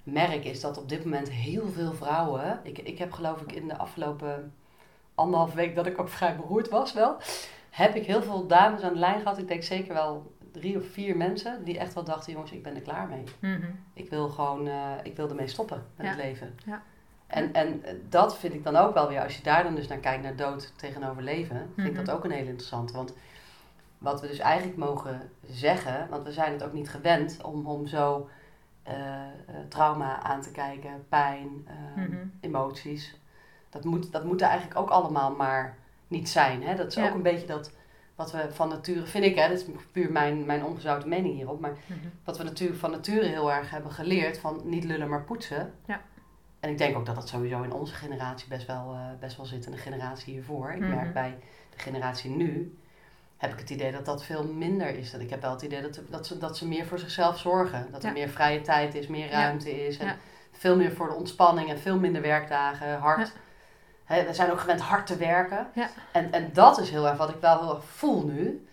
[0.04, 2.60] merk is dat op dit moment heel veel vrouwen.
[2.64, 4.54] Ik, ik heb geloof ik in de afgelopen
[5.16, 7.18] anderhalf week dat ik ook vrij beroerd was wel.
[7.70, 9.38] Heb ik heel veel dames aan de lijn gehad.
[9.38, 12.76] Ik denk zeker wel drie of vier mensen die echt wel dachten: jongens, ik ben
[12.76, 13.24] er klaar mee.
[13.40, 13.70] Mhm.
[13.94, 16.56] Ik wil gewoon, uh, ik wil ermee stoppen met het leven.
[16.66, 16.82] Ja.
[17.28, 19.98] En, en dat vind ik dan ook wel weer, als je daar dan dus naar
[19.98, 22.16] kijkt, naar dood tegenover leven, vind ik dat mhm.
[22.16, 22.92] ook een heel interessant.
[22.92, 23.14] Want
[23.98, 27.88] wat we dus eigenlijk mogen zeggen, want we zijn het ook niet gewend om, om
[27.88, 28.30] zo
[28.88, 28.94] uh,
[29.70, 33.16] trauma aan te kijken, pijn, uh, emoties.
[33.70, 36.64] Dat moet, dat moet er eigenlijk ook allemaal maar niet zijn.
[36.64, 36.76] Hè?
[36.76, 37.72] Dat is ook een beetje dat
[38.16, 41.60] wat we van nature, vind ik, hè, dat is puur mijn, mijn ongezouten mening hierop,
[41.60, 45.24] maar mm wat we natuurlijk van nature heel erg hebben geleerd van niet lullen maar
[45.24, 45.74] poetsen.
[45.86, 46.02] Ja.
[46.60, 49.46] En ik denk ook dat dat sowieso in onze generatie best wel, uh, best wel
[49.46, 50.72] zit en de generatie hiervoor.
[50.72, 51.14] Ik merk mhm.
[51.14, 51.38] bij
[51.70, 52.78] de generatie nu,
[53.38, 55.12] heb ik het idee dat dat veel minder is.
[55.12, 57.88] Dat ik heb wel het idee dat, dat, ze, dat ze meer voor zichzelf zorgen.
[57.92, 59.98] Dat er meer vrije tijd is, meer ruimte is.
[59.98, 60.18] En
[60.52, 63.34] veel meer voor de ontspanning en veel minder werkdagen, hard.
[64.08, 65.68] We zijn ook gewend hard te werken.
[66.12, 68.68] En, en dat is heel erg wat ik wel heel erg voel nu.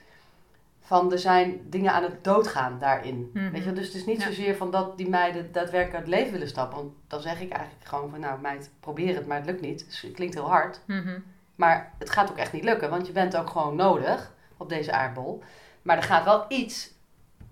[0.81, 3.31] Van er zijn dingen aan het doodgaan daarin.
[3.33, 3.51] Mhm.
[3.51, 6.33] Weet je, dus het is niet zozeer van dat die meiden daadwerkelijk uit het leven
[6.33, 6.79] willen stappen.
[6.79, 9.85] Want dan zeg ik eigenlijk gewoon van nou meid, probeer het, maar het lukt niet.
[9.89, 10.81] Dus het klinkt heel hard.
[10.87, 11.19] Mhm.
[11.55, 14.93] Maar het gaat ook echt niet lukken, want je bent ook gewoon nodig op deze
[14.93, 15.43] aardbol.
[15.83, 16.91] Maar er gaat wel iets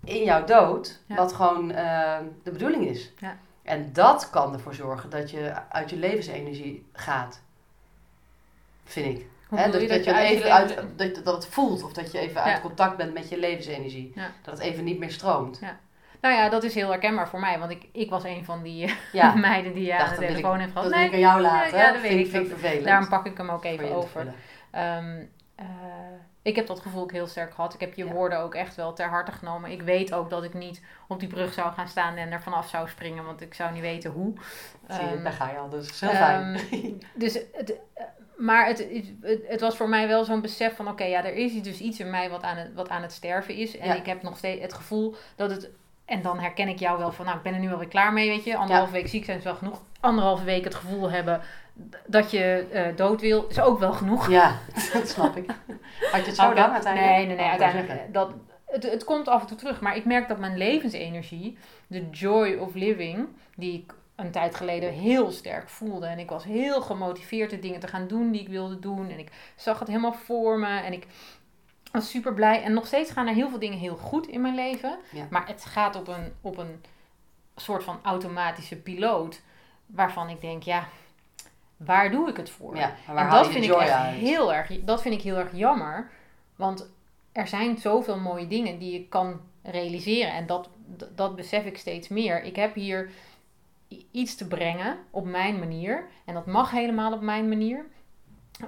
[0.04, 3.12] in jouw dood wat gewoon ehm, de bedoeling is.
[3.18, 3.36] Ja.
[3.62, 7.40] En dat kan ervoor zorgen dat je uit je levensenergie gaat.
[8.90, 9.26] Vind ik.
[9.54, 12.60] He, dat, dat, je, even uit, dat, dat het voelt of dat je even uit
[12.60, 14.14] contact bent met je levensenergie.
[14.42, 15.60] Dat het even niet meer stroomt.
[16.20, 18.94] Nou ja, dat is heel herkenbaar voor mij, want ik, ik was een van die
[19.34, 20.88] meiden die aan de telefoon heeft gehad.
[20.88, 21.78] Dat nee, ik aan jou laten.
[21.78, 22.84] Ja, dat vind, ik, vind ik vervelend.
[22.84, 24.34] Daarom pak ik hem ook even over.
[24.74, 25.30] Um,
[26.42, 27.74] Ik heb dat gevoel ook heel sterk gehad.
[27.74, 29.70] Ik heb je woorden ook echt wel ter harte genomen.
[29.70, 32.68] Ik weet ook dat ik niet op die brug zou gaan staan en er vanaf
[32.68, 34.34] zou springen, want ik zou niet weten hoe.
[34.88, 36.54] Zie je, um, daar ga je al, dus heel fijn.
[36.54, 36.92] Ehm,
[37.24, 37.74] dus het,
[38.40, 38.86] maar het,
[39.22, 42.00] het, het, was voor mij wel zo'n besef van: oké, ja, er is dus iets
[42.00, 43.78] in mij wat aan het, wat aan het sterven is.
[43.78, 45.70] En ik heb nog steeds het gevoel dat het.
[46.04, 48.28] En dan herken ik jou wel van: nou, ik ben er nu alweer klaar mee,
[48.28, 48.56] weet je.
[48.56, 49.82] Anderhalve week ziek zijn is wel genoeg.
[50.00, 51.40] Anderhalve week het gevoel hebben
[52.06, 54.30] dat je uh, dood wil, is ook wel genoeg.
[54.30, 54.58] Ja,
[54.92, 55.50] dat snap ik.
[56.10, 57.16] Had je het zo lang uiteindelijk?
[57.16, 57.48] Nee, nee, nee.
[57.48, 58.32] Uiteindelijk, dat,
[58.66, 59.80] het, het komt af en toe terug.
[59.80, 64.92] Maar ik merk dat mijn levensenergie, de joy of living, die ik een tijd geleden
[64.92, 66.06] heel sterk voelde.
[66.06, 69.10] En ik was heel gemotiveerd de dingen te gaan doen die ik wilde doen.
[69.10, 70.80] En ik zag het helemaal voor me.
[70.80, 71.06] En ik
[71.92, 72.62] was super blij.
[72.62, 74.98] En nog steeds gaan er heel veel dingen heel goed in mijn leven.
[75.30, 76.82] Maar het gaat op een, op een
[77.56, 79.40] soort van automatische piloot.
[79.86, 80.88] Waarvan ik denk, ja,
[81.76, 82.76] waar doe ik het voor?
[82.76, 86.10] Ja, en dat vind ik echt heel erg, dat vind ik heel erg jammer.
[86.56, 86.90] Want
[87.32, 90.32] er zijn zoveel mooie dingen die je kan realiseren.
[90.32, 90.68] En dat,
[91.14, 92.42] dat besef ik steeds meer.
[92.42, 93.10] Ik heb hier
[94.10, 96.08] iets te brengen op mijn manier.
[96.24, 97.86] En dat mag helemaal op mijn manier.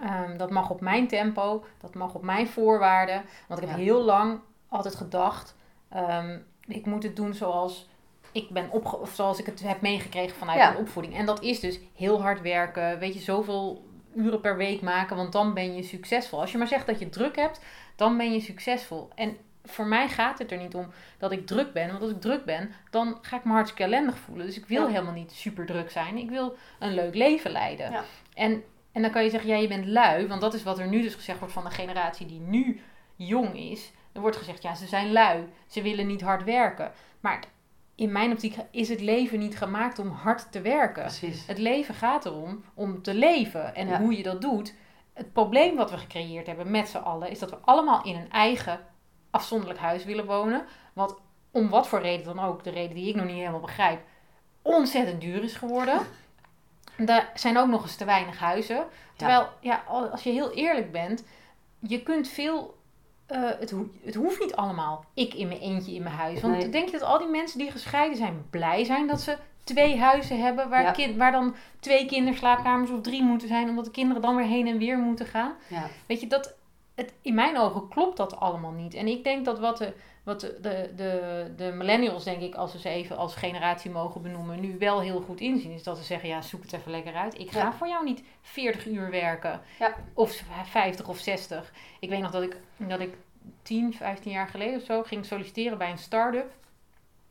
[0.03, 1.65] Ehm, dat mag op mijn tempo.
[1.81, 3.23] Dat mag op mijn voorwaarden.
[3.49, 5.57] Want ik heb heel lang altijd gedacht:
[5.97, 7.89] um, ik moet het doen zoals
[8.33, 11.15] ik ben opge of zoals ik het heb meegekregen vanuit mijn opvoeding.
[11.15, 12.99] En dat is dus heel hard werken.
[12.99, 16.41] Weet je, zoveel uren per week maken, want dan ben je succesvol.
[16.41, 17.61] Als je maar zegt dat je druk hebt,
[17.97, 19.09] dan ben je succesvol.
[19.15, 20.87] En voor mij gaat het er niet om
[21.19, 21.89] dat ik druk ben.
[21.89, 24.47] Want als ik druk ben, dan ga ik me hartstikke ellendig voelen.
[24.47, 26.17] Dus ik wil helemaal niet super druk zijn.
[26.17, 27.91] Ik wil een leuk leven leiden.
[27.91, 28.05] Ja.
[28.35, 30.27] En, en dan kan je zeggen, ja, je bent lui.
[30.27, 32.81] Want dat is wat er nu dus gezegd wordt van de generatie die nu
[33.17, 33.93] jong is.
[34.13, 35.45] Er wordt gezegd, ja, ze zijn lui.
[35.67, 36.93] Ze willen niet hard werken.
[37.21, 37.41] Maar
[37.95, 41.03] in mijn optiek is het leven niet gemaakt om hard te werken.
[41.03, 41.47] Precies.
[41.47, 43.75] Het leven gaat erom om te leven.
[43.75, 44.75] En hoe je dat doet.
[45.13, 48.31] Het probleem wat we gecreëerd hebben met z'n allen is dat we allemaal in een
[48.31, 48.81] eigen
[49.33, 50.65] afzonderlijk huis willen wonen.
[50.93, 54.01] Wat om wat voor reden dan ook, de reden die ik nog niet helemaal begrijp,
[54.63, 56.01] ontzettend duur is geworden.
[57.07, 58.87] Er zijn ook nog eens te weinig huizen.
[59.17, 61.25] Terwijl, ja, als je heel eerlijk bent,
[61.79, 62.81] je kunt veel.
[63.31, 66.41] Uh, het, het hoeft niet allemaal ik in mijn eentje in mijn huis.
[66.41, 69.99] Want denk je dat al die mensen die gescheiden zijn blij zijn dat ze twee
[69.99, 74.23] huizen hebben waar, kind, waar dan twee kinderslaapkamers of drie moeten zijn, omdat de kinderen
[74.23, 75.53] dan weer heen en weer moeten gaan?
[75.69, 75.87] Ja.
[76.07, 76.55] Weet je, dat,
[76.95, 78.95] het, in mijn ogen klopt dat allemaal niet.
[78.95, 82.73] En ik denk dat wat de, wat de, de, de, de millennials, denk ik, als
[82.73, 86.05] we ze even als generatie mogen benoemen, nu wel heel goed inzien, is dat ze
[86.05, 87.39] zeggen: ja, zoek het even lekker uit.
[87.39, 89.61] Ik ga voor jou niet 40 uur werken.
[89.79, 89.95] Ja.
[90.15, 91.73] Of 50 of 60.
[92.01, 93.15] Ik weet nog dat ik, dat ik
[93.63, 96.53] 10, 15 jaar geleden of zo ging solliciteren bij een start-up.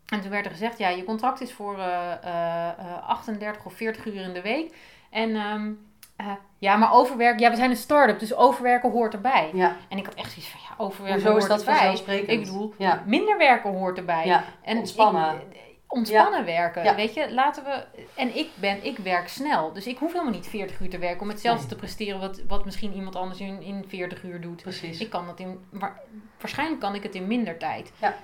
[0.06, 4.06] En toen werd er gezegd: ja, je contract is voor uh, uh, 38 of 40
[4.06, 4.76] uur in de week.
[5.10, 5.36] En.
[5.36, 5.90] Um,
[6.22, 9.50] uh, ja, maar overwerken, ja, we zijn een start-up, dus overwerken hoort erbij.
[9.54, 9.76] Ja.
[9.90, 12.24] En ik had echt zoiets van, ja, overwerken Hoezo hoort is dat erbij.
[12.26, 13.04] Ik bedoel, ja.
[13.06, 14.26] minder werken hoort erbij.
[14.26, 14.44] Ja.
[14.62, 15.36] En ontspannen.
[15.36, 17.34] Ik, ontspannen werken, weet je.
[17.34, 20.90] Laten we, en ik ben, ik werk snel, dus ik hoef helemaal niet 40 uur
[20.90, 24.42] te werken om hetzelfde te presteren wat, wat misschien iemand anders in, in 40 uur
[24.42, 24.62] doet.
[24.62, 25.00] Precies.
[25.00, 26.00] Ik kan dat in, maar
[26.40, 27.92] waarschijnlijk kan ik het in minder tijd.
[27.98, 28.16] Ja.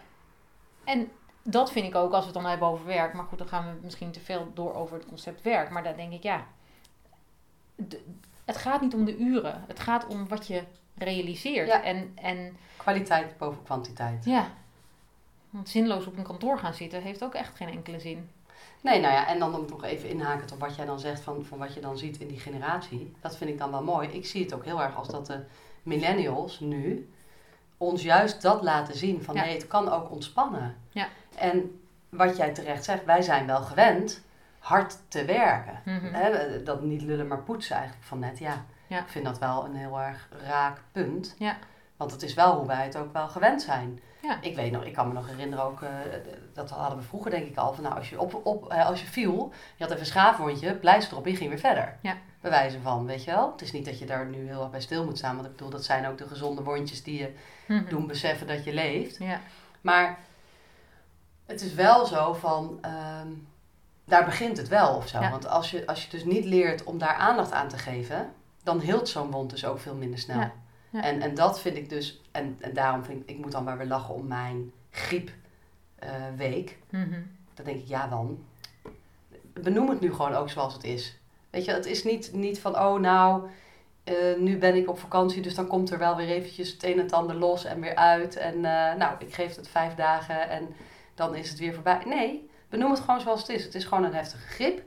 [0.84, 1.12] En
[1.44, 3.14] dat vind ik ook als we het dan hebben over werk.
[3.14, 5.70] Maar goed, dan gaan we misschien te veel door over het concept werk.
[5.70, 6.46] Maar daar denk ik, ja,
[8.46, 9.64] het gaat niet om de uren.
[9.68, 10.64] Het gaat om wat je
[10.98, 11.70] realiseert.
[11.70, 14.26] En, en, Kwaliteit boven kwantiteit.
[14.26, 14.48] Ja.
[15.50, 18.30] Want zinloos op een kantoor gaan zitten heeft ook echt geen enkele zin.
[18.82, 21.46] Nee, nou ja, en dan om nog even inhaken op wat jij dan zegt van,
[21.46, 23.14] van wat je dan ziet in die generatie.
[23.22, 24.08] Dat vind ik dan wel mooi.
[24.08, 25.44] Ik zie het ook heel erg als dat de
[25.84, 27.10] millennials nu
[27.78, 30.76] ons juist dat laten zien van nee, het kan ook ontspannen.
[30.90, 31.08] Ja.
[31.36, 34.22] En wat jij terecht zegt, wij zijn wel gewend
[34.68, 35.82] hard te werken.
[35.86, 36.64] Mhm.
[36.64, 38.40] dat niet lullen, maar poetsen eigenlijk van net.
[38.40, 41.36] Ja, ja, ik vind dat wel een heel erg raak punt.
[41.38, 41.58] Ja.
[41.98, 44.00] Want het is wel hoe wij het ook wel gewend zijn.
[44.22, 44.38] Ja.
[44.42, 45.90] Ik weet nog, ik kan me nog herinneren ook, uh,
[46.54, 49.02] dat hadden we vroeger denk ik al, van nou als je, op, op, uh, als
[49.02, 51.98] je viel, je had even een schaafwondje, pleister erop en je ging weer verder.
[52.02, 52.16] Ja.
[52.42, 53.52] Bewijzen van, weet je wel.
[53.52, 55.52] Het is niet dat je daar nu heel erg bij stil moet staan, want ik
[55.52, 57.34] bedoel, dat zijn ook de gezonde wondjes die je
[57.68, 57.90] mhm.
[57.90, 59.18] doen beseffen dat je leeft.
[59.18, 59.40] Ja.
[59.82, 60.18] Maar
[61.46, 63.30] het is wel zo van, ehm,
[64.08, 65.20] daar begint het wel of zo.
[65.20, 68.80] Want als je, als je dus niet leert om daar aandacht aan te geven, dan
[68.80, 70.40] hield zo'n wond dus ook veel minder snel.
[70.40, 70.54] Ja.
[70.90, 71.04] Ja.
[71.04, 73.78] En, en dat vind ik dus, en, en daarom vind ik, ik moet dan maar
[73.78, 76.78] weer lachen om mijn griepweek.
[76.90, 78.44] Uh, mm Dan denk ik, ja dan,
[79.54, 81.18] benoem het nu gewoon ook zoals het is.
[81.50, 83.50] Weet je, het is niet, niet van, oh nou,
[84.04, 86.92] uh, nu ben ik op vakantie, dus dan komt er wel weer eventjes het een
[86.92, 88.36] en het ander los en weer uit.
[88.36, 90.76] En uh, nou, ik geef het vijf dagen en
[91.16, 92.02] dan is het weer voorbij.
[92.06, 93.64] Nee, Benoem het gewoon zoals het is.
[93.64, 94.82] Het is gewoon een heftige grip.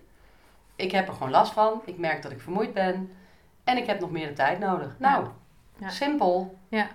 [0.77, 1.83] Ik heb er gewoon last van.
[1.85, 3.12] Ik merk dat ik vermoeid ben.
[3.64, 4.97] En ik heb nog meer de tijd nodig.
[4.99, 5.29] Nou,
[5.79, 5.88] ja.
[5.88, 6.59] simpel.
[6.69, 6.88] Ja.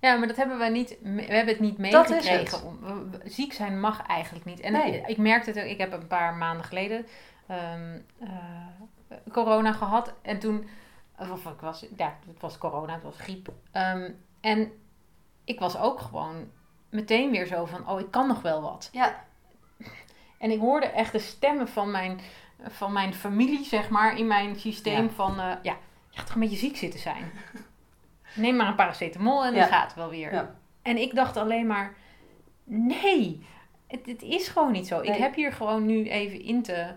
[0.00, 0.96] Ja, maar dat hebben we niet.
[1.02, 3.20] We hebben het niet meegekregen.
[3.24, 4.60] Ziek zijn mag eigenlijk niet.
[4.60, 5.02] En nee.
[5.06, 5.64] ik merkte het ook.
[5.64, 7.06] Ik heb een paar maanden geleden
[7.46, 10.12] ehm, eh, corona gehad.
[10.22, 10.68] En toen.
[11.18, 13.52] Of ik was, ja, het was corona, het was griep.
[13.72, 14.72] Ehm, en
[15.44, 16.50] ik was ook gewoon
[16.90, 18.88] meteen weer zo van: oh, ik kan nog wel wat.
[18.92, 19.24] Ja.
[20.40, 22.20] En ik hoorde echt de stemmen van mijn,
[22.68, 25.76] van mijn familie, zeg maar, in mijn systeem van, uh, ja,
[26.10, 27.30] je gaat toch een beetje ziek zitten zijn.
[28.34, 30.32] Neem maar een paracetamol en dan gaat het wel weer.
[30.32, 30.54] Ja.
[30.82, 31.94] En ik dacht alleen maar,
[32.64, 33.46] nee,
[33.86, 35.00] het, het is gewoon niet zo.
[35.00, 36.94] Ik heb hier gewoon nu even in te,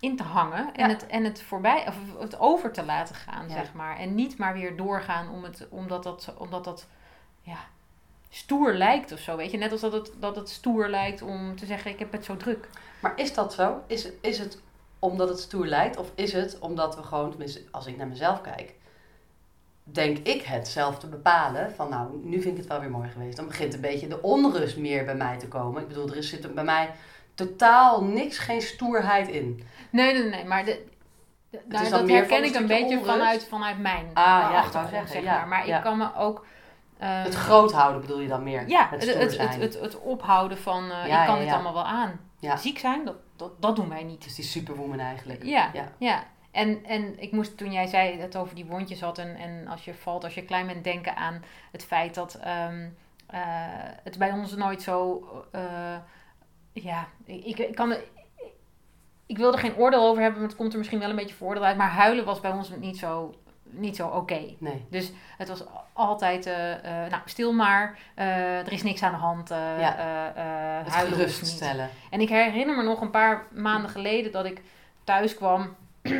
[0.00, 3.72] in te hangen en, het, en het voorbij, of het over te laten gaan, zeg
[3.72, 3.98] maar.
[3.98, 6.88] En niet maar weer doorgaan om het, omdat dat, omdat dat
[7.40, 7.58] ja,
[8.30, 9.58] stoer lijkt of zo, weet je.
[9.58, 12.36] Net als dat het, dat het stoer lijkt om te zeggen, ik heb het zo
[12.36, 12.68] druk.
[13.00, 13.82] Maar is dat zo?
[13.86, 14.60] Is, is het
[14.98, 15.96] omdat het stoer lijkt?
[15.96, 18.74] Of is het omdat we gewoon, tenminste als ik naar mezelf kijk,
[19.82, 23.08] denk ik het zelf te bepalen van nou, nu vind ik het wel weer mooi
[23.10, 23.36] geweest.
[23.36, 25.82] Dan begint een beetje de onrust meer bij mij te komen.
[25.82, 26.90] Ik bedoel, er zit bij mij
[27.34, 29.62] totaal niks, geen stoerheid in.
[29.90, 30.84] Nee, nee, nee, maar de,
[31.50, 35.48] nou, dat herken ik een beetje vanuit, vanuit mijn ah, ja, achtergrond, zeg maar.
[35.48, 36.46] Maar ik kan me ook
[36.98, 38.68] het groot houden bedoel je dan meer?
[38.68, 42.20] Ja, het, het, het, het, het, ophouden van uh, ik kan dit allemaal wel aan.
[42.56, 44.24] Ziek zijn, dat, dat, dat doen wij niet.
[44.24, 45.44] Dus die superwoman eigenlijk.
[45.44, 46.24] Ja, ja.
[46.50, 49.84] En, en ik moest toen jij zei het over die wondjes had en, en als
[49.84, 52.96] je valt, als je klein bent, denken aan het feit dat um,
[53.34, 53.40] uh,
[54.04, 55.28] het bij ons nooit zo.
[55.54, 55.96] Uh,
[56.72, 57.94] ja, ik, ik kan.
[59.26, 61.34] Ik wilde er geen oordeel over hebben, maar het komt er misschien wel een beetje
[61.34, 61.76] voordeel uit.
[61.76, 63.34] Maar huilen was bij ons niet zo
[63.70, 64.54] niet zo oké.
[64.58, 64.86] Nee.
[64.90, 65.64] Dus het was
[65.98, 69.96] altijd, uh, uh, nou stil maar, uh, er is niks aan de hand, ja.
[70.88, 71.90] huilen stellen.
[72.10, 74.62] En ik herinner me nog een paar maanden geleden dat ik
[75.04, 75.76] thuis kwam,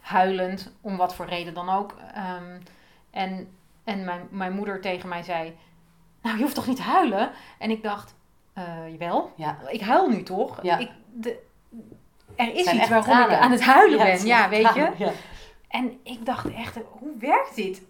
[0.00, 1.94] huilend, om wat voor reden dan ook.
[2.16, 2.62] Um,
[3.10, 3.48] en
[3.84, 5.56] en mijn, mijn moeder tegen mij zei,
[6.22, 7.30] nou je hoeft toch niet te huilen?
[7.58, 8.14] En ik dacht,
[8.90, 9.58] jawel, ja.
[9.68, 10.62] ik huil nu toch?
[10.62, 10.78] Ja.
[10.78, 11.38] Ik, de,
[12.36, 15.12] er is iets waarom ik aan het huilen ben, ja, weet je?
[15.68, 17.82] En ik dacht echt, hoe werkt dit?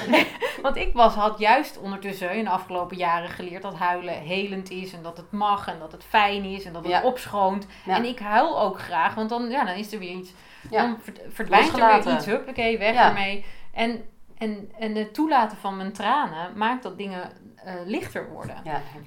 [0.62, 4.92] Want ik was, had juist ondertussen in de afgelopen jaren geleerd dat huilen helend is.
[4.92, 7.66] En dat het mag en dat het fijn is en dat het opschoont.
[7.86, 10.32] En ik huil ook graag, want dan, ja, dan is er weer iets.
[10.70, 12.26] Dan verdwijnt er weer iets.
[12.26, 13.44] Huppakee, weg ermee.
[13.72, 14.04] En,
[14.38, 17.30] en, en het toelaten van mijn tranen maakt dat dingen
[17.66, 18.56] uh, lichter worden.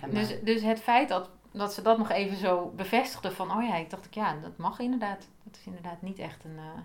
[0.09, 3.51] dus, dus het feit dat, dat ze dat nog even zo bevestigden van...
[3.51, 5.27] Oh ja, ik dacht, ja, dat mag inderdaad.
[5.43, 6.55] Dat is inderdaad niet echt een...
[6.55, 6.81] Uh,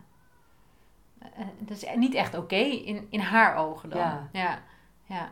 [1.22, 3.98] uh, dat is niet echt oké in, in haar ogen dan.
[3.98, 4.28] Ja.
[4.32, 4.58] ja.
[5.04, 5.30] ja.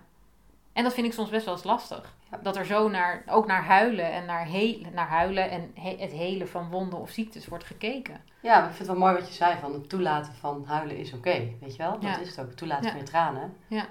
[0.73, 2.17] En dat vind ik soms best wel eens lastig.
[2.43, 6.49] Dat er zo naar, ook naar huilen en naar, he, naar huilen en het helen
[6.49, 8.21] van wonden of ziektes wordt gekeken.
[8.41, 10.97] Ja, maar ik vind het wel mooi wat je zei van het toelaten van huilen
[10.97, 11.49] is oké.
[11.61, 11.99] weet je wel?
[11.99, 12.47] Dat is het ook.
[12.47, 13.57] Het toelaten van je tranen.
[13.67, 13.87] Ja.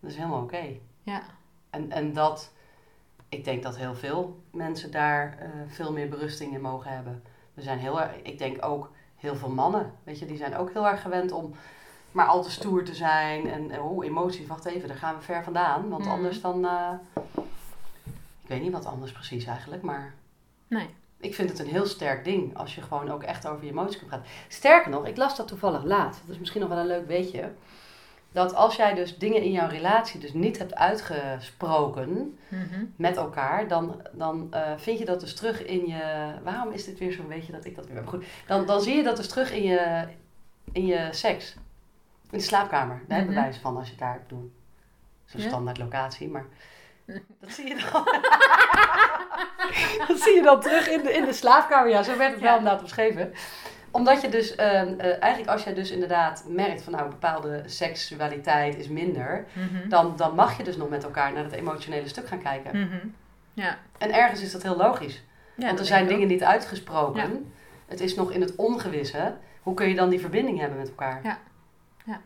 [0.00, 0.64] Dat is helemaal oké.
[1.02, 1.22] Ja.
[1.70, 2.52] En, en dat,
[3.28, 7.22] ik denk dat heel veel mensen daar uh, veel meer berusting in mogen hebben.
[7.54, 8.92] We zijn heel erg, ik denk ook
[9.22, 11.54] heel veel mannen, weet je, die zijn ook heel erg gewend om
[12.12, 13.50] maar al te stoer te zijn.
[13.50, 15.88] En oh, emoties, wacht even, daar gaan we ver vandaan.
[15.88, 16.12] Want mhm.
[16.12, 16.64] anders dan.
[16.64, 16.90] Uh,
[18.42, 20.14] ik weet niet wat anders precies eigenlijk, maar.
[20.66, 20.88] Nee.
[21.20, 23.98] Ik vind het een heel sterk ding als je gewoon ook echt over je emoties
[23.98, 24.26] kan praten.
[24.48, 26.20] Sterker nog, ik las dat toevallig laat.
[26.20, 27.52] Dat is misschien nog wel een leuk weetje
[28.32, 32.84] dat als jij dus dingen in jouw relatie dus niet hebt uitgesproken mhm.
[32.96, 36.32] met elkaar, dan, dan uh, vind je dat dus terug in je.
[36.42, 38.06] Waarom is dit weer zo'n beetje dat ik dat weer heb?
[38.06, 40.06] Goed, dan, dan zie je dat dus terug in je,
[40.72, 41.54] in je seks.
[42.30, 43.02] In de slaapkamer.
[43.08, 43.44] Daar hebben mhm.
[43.44, 44.50] wij van als je daar doet.
[45.24, 46.44] Zo'n standaard locatie, maar.
[47.40, 48.04] Dat zie je dan.
[50.08, 51.90] dat zie je dan terug in de, in de slaapkamer.
[51.90, 53.32] Ja, zo werd het wel inderdaad beschreven
[53.92, 58.76] omdat je dus, ehm, eh, eigenlijk als je dus inderdaad merkt van nou, bepaalde seksualiteit
[58.76, 59.88] is minder, mhm.
[59.88, 62.80] dan, dan mag je dus nog met elkaar naar het emotionele stuk gaan kijken.
[62.80, 63.06] Mhm.
[63.52, 63.78] ja.
[63.98, 65.22] En ergens is dat heel logisch.
[65.54, 67.52] Want er zijn dingen niet uitgesproken.
[67.86, 69.34] Het is nog in het ongewisse.
[69.62, 71.20] Hoe kun je dan die verbinding hebben met elkaar?
[71.22, 71.38] Ja,
[72.04, 72.20] ja.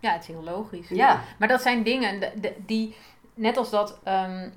[0.00, 0.88] ja het is heel logisch.
[0.88, 1.20] Ja.
[1.38, 2.32] Maar dat zijn dingen
[2.66, 2.96] die,
[3.34, 4.52] net als dat, um,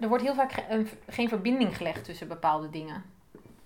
[0.00, 0.64] er wordt heel vaak
[1.08, 3.04] geen verbinding gelegd tussen bepaalde dingen.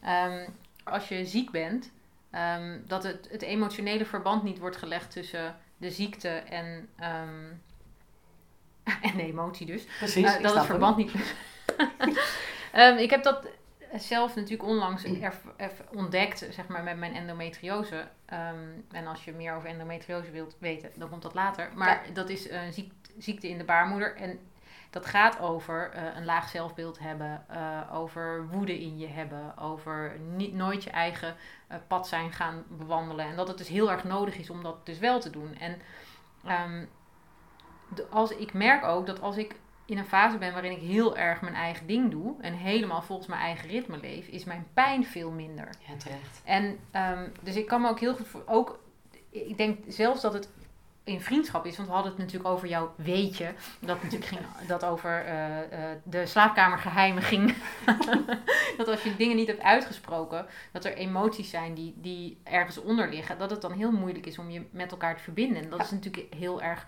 [0.04, 1.90] Um, als je ziek bent,
[2.34, 7.62] Um, dat het, het emotionele verband niet wordt gelegd tussen de ziekte en, um,
[9.10, 9.84] en de emotie dus.
[9.98, 11.12] Precies, uh, dat het verband niet...
[12.74, 13.46] um, ik heb dat
[13.96, 15.04] zelf natuurlijk onlangs
[15.94, 18.08] ontdekt, zeg maar, met mijn endometriose.
[18.90, 21.70] en als je meer over endometriose wilt weten, dan komt dat later.
[21.74, 24.16] Maar dat is een ziekte in de baarmoeder.
[24.16, 24.38] En
[24.90, 30.16] dat gaat over uh, een laag zelfbeeld hebben, uh, over woede in je hebben, over
[30.36, 31.36] niet, nooit je eigen
[31.70, 33.26] uh, pad zijn gaan bewandelen.
[33.26, 35.54] En dat het dus heel erg nodig is om dat dus wel te doen.
[35.54, 35.80] En
[36.70, 36.88] um,
[38.10, 41.40] als, ik merk ook dat als ik in een fase ben waarin ik heel erg
[41.40, 45.30] mijn eigen ding doe en helemaal volgens mijn eigen ritme leef, is mijn pijn veel
[45.30, 45.68] minder.
[45.86, 46.42] Ja, terecht.
[46.44, 48.78] En um, dus ik kan me ook heel goed voor, ook,
[49.30, 50.50] ik denk zelfs dat het
[51.08, 51.76] in vriendschap is.
[51.76, 53.54] Want we hadden het natuurlijk over jouw weetje.
[53.80, 55.62] Dat natuurlijk ging dat over uh, uh,
[56.02, 57.54] de slaapkamergeheimen ging.
[58.78, 63.08] dat als je dingen niet hebt uitgesproken, dat er emoties zijn die, die ergens onder
[63.08, 63.38] liggen.
[63.38, 65.62] Dat het dan heel moeilijk is om je met elkaar te verbinden.
[65.62, 66.86] En dat is natuurlijk heel erg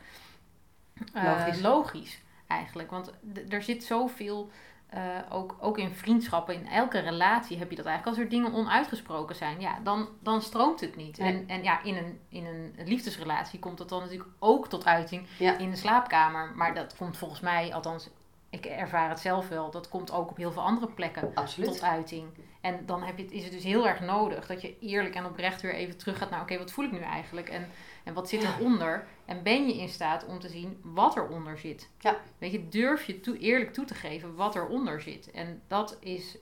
[1.14, 1.60] uh, logisch.
[1.60, 2.20] logisch.
[2.46, 2.90] eigenlijk.
[2.90, 3.12] Want
[3.48, 4.50] er zit zoveel
[4.94, 8.16] uh, ook, ook in vriendschappen, in elke relatie heb je dat eigenlijk.
[8.16, 11.18] Als er dingen onuitgesproken zijn, ja, dan, dan stroomt het niet.
[11.18, 15.26] En, en ja, in een, in een liefdesrelatie komt dat dan natuurlijk ook tot uiting
[15.58, 16.52] in de slaapkamer.
[16.54, 18.08] Maar dat komt volgens mij, althans,
[18.50, 22.28] ik ervaar het zelf wel, dat komt ook op heel veel andere plekken tot uiting.
[22.60, 25.60] En dan heb je, is het dus heel erg nodig dat je eerlijk en oprecht
[25.60, 27.48] weer even terug gaat naar, oké, wat voel ik nu eigenlijk?
[27.48, 27.70] En,
[28.04, 29.06] en wat zit eronder?
[29.24, 31.88] En ben je in staat om te zien wat eronder zit?
[31.98, 32.16] Ja.
[32.38, 35.30] Weet je, durf je toe, eerlijk toe te geven wat eronder zit?
[35.30, 36.38] En dat is,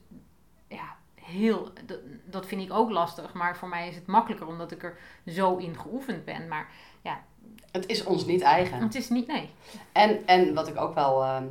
[0.68, 3.32] ja, heel, dat, dat vind ik ook lastig.
[3.32, 6.48] Maar voor mij is het makkelijker omdat ik er zo in geoefend ben.
[6.48, 6.70] Maar
[7.02, 7.24] ja.
[7.70, 8.82] Het is ons niet eigen.
[8.82, 9.50] Het is niet, nee.
[9.92, 11.42] En, en wat ik ook wel uh,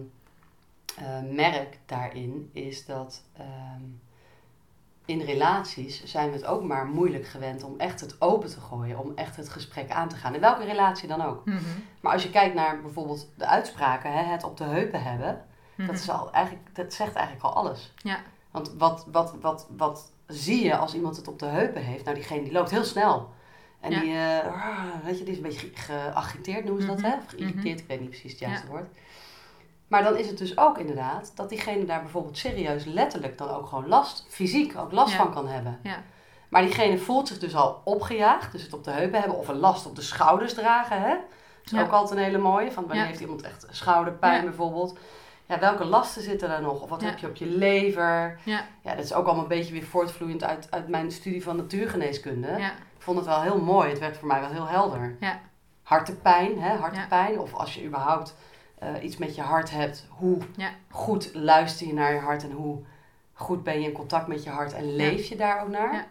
[1.00, 3.24] uh, merk daarin, is dat...
[3.40, 3.46] Uh,
[5.08, 9.00] in relaties zijn we het ook maar moeilijk gewend om echt het open te gooien,
[9.00, 10.34] om echt het gesprek aan te gaan.
[10.34, 11.46] In welke relatie dan ook.
[11.46, 11.58] Mhm.
[12.02, 15.86] Maar als je kijkt naar bijvoorbeeld de uitspraken, hè, het op de heupen hebben, dat,
[15.86, 15.96] mhm.
[15.96, 17.94] is al eigenlijk, dat zegt eigenlijk al alles.
[17.98, 18.20] Ja.
[18.52, 22.04] Want wat, wat, wat, wat zie je als iemand het op de heupen heeft?
[22.04, 23.30] Nou, diegene die loopt heel snel.
[23.80, 24.40] En die, uh,
[25.04, 27.06] weet je, die is een beetje geagiteerd, noemen ze dat, mhm.
[27.06, 27.16] hè?
[27.18, 28.88] Of geïrriteerd, ik weet niet precies het juiste woord.
[29.88, 33.68] Maar dan is het dus ook inderdaad dat diegene daar bijvoorbeeld serieus letterlijk dan ook
[33.68, 35.80] gewoon last, fysiek ook last van kan hebben.
[35.84, 36.04] Ja.
[36.50, 39.60] Maar diegene voelt zich dus al opgejaagd, dus het op de heupen hebben of een
[39.60, 41.02] last op de schouders dragen.
[41.02, 41.16] Hè?
[41.64, 42.72] Dat is ook altijd een hele mooie.
[42.72, 44.98] Van wanneer heeft iemand echt schouderpijn bijvoorbeeld.
[45.46, 46.82] Ja, welke lasten zitten daar nog?
[46.82, 48.40] Of wat heb je op je lever?
[48.44, 48.66] Ja.
[48.82, 52.48] ja, dat is ook allemaal een beetje weer voortvloeiend uit, uit mijn studie van natuurgeneeskunde.
[52.48, 52.72] Ja.
[52.72, 53.90] Ik vond het wel heel mooi.
[53.90, 55.16] Het werd voor mij wel heel helder.
[55.20, 55.40] Ja.
[55.84, 56.76] Hartepijn, hè?
[56.76, 57.40] Hartepijn.
[57.40, 58.36] Of als je überhaupt
[58.84, 60.72] uh, iets met je hart hebt, hoe ja.
[60.90, 62.84] goed luister je naar je hart en hoe
[63.34, 65.94] goed ben je in contact met je hart en leef je daar ook naar?
[65.94, 66.08] Ja.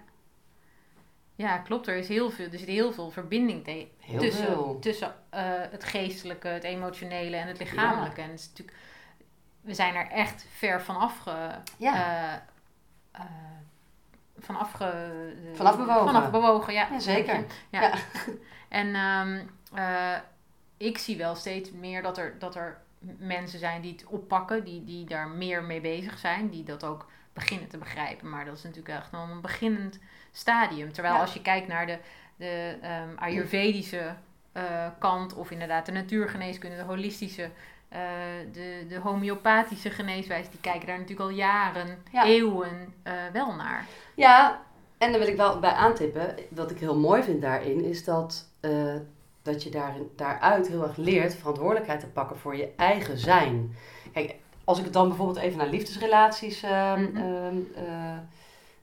[1.35, 1.59] ja.
[1.59, 1.87] klopt.
[1.87, 6.48] Er is heel veel, er zit heel veel verbinding te, tussen, tussen uh, het geestelijke,
[6.48, 8.20] het emotionele en het lichamelijke.
[8.20, 8.76] En het is natuurlijk,
[9.61, 12.42] we zijn er echt ver vanaf ge, ja.
[13.16, 13.22] Uh,
[14.38, 16.07] vanaf, ge, vanaf bewogen.
[16.07, 16.88] Vanaf bewogen, ja.
[16.90, 17.44] ja zeker.
[17.70, 17.92] Ja.
[18.68, 19.50] En um,
[20.76, 22.78] ik zie wel steeds meer dat er, dat er
[23.18, 27.06] mensen zijn die het oppakken, die, die daar meer mee bezig zijn, die dat ook
[27.32, 28.30] beginnen te begrijpen.
[28.30, 29.98] Maar dat is natuurlijk echt nog een beginnend
[30.32, 30.92] stadium.
[30.92, 31.98] Terwijl als je kijkt naar de,
[32.36, 34.14] de um, Ayurvedische
[34.52, 37.98] uh, kant, of inderdaad de natuurgeneeskunde, de holistische, uh,
[38.52, 43.86] de, de homeopathische geneeswijze, die kijken daar natuurlijk al jaren, eeuwen uh, wel naar.
[44.14, 44.60] Ja,
[44.98, 48.50] en dan wil ik wel bij aantippen, wat ik heel mooi vind daarin, is dat
[49.46, 53.76] dat je daarin, daaruit heel erg leert verantwoordelijkheid te pakken voor je eigen zijn.
[54.12, 56.92] Kijk, als ik het dan bijvoorbeeld even naar liefdesrelaties, uh,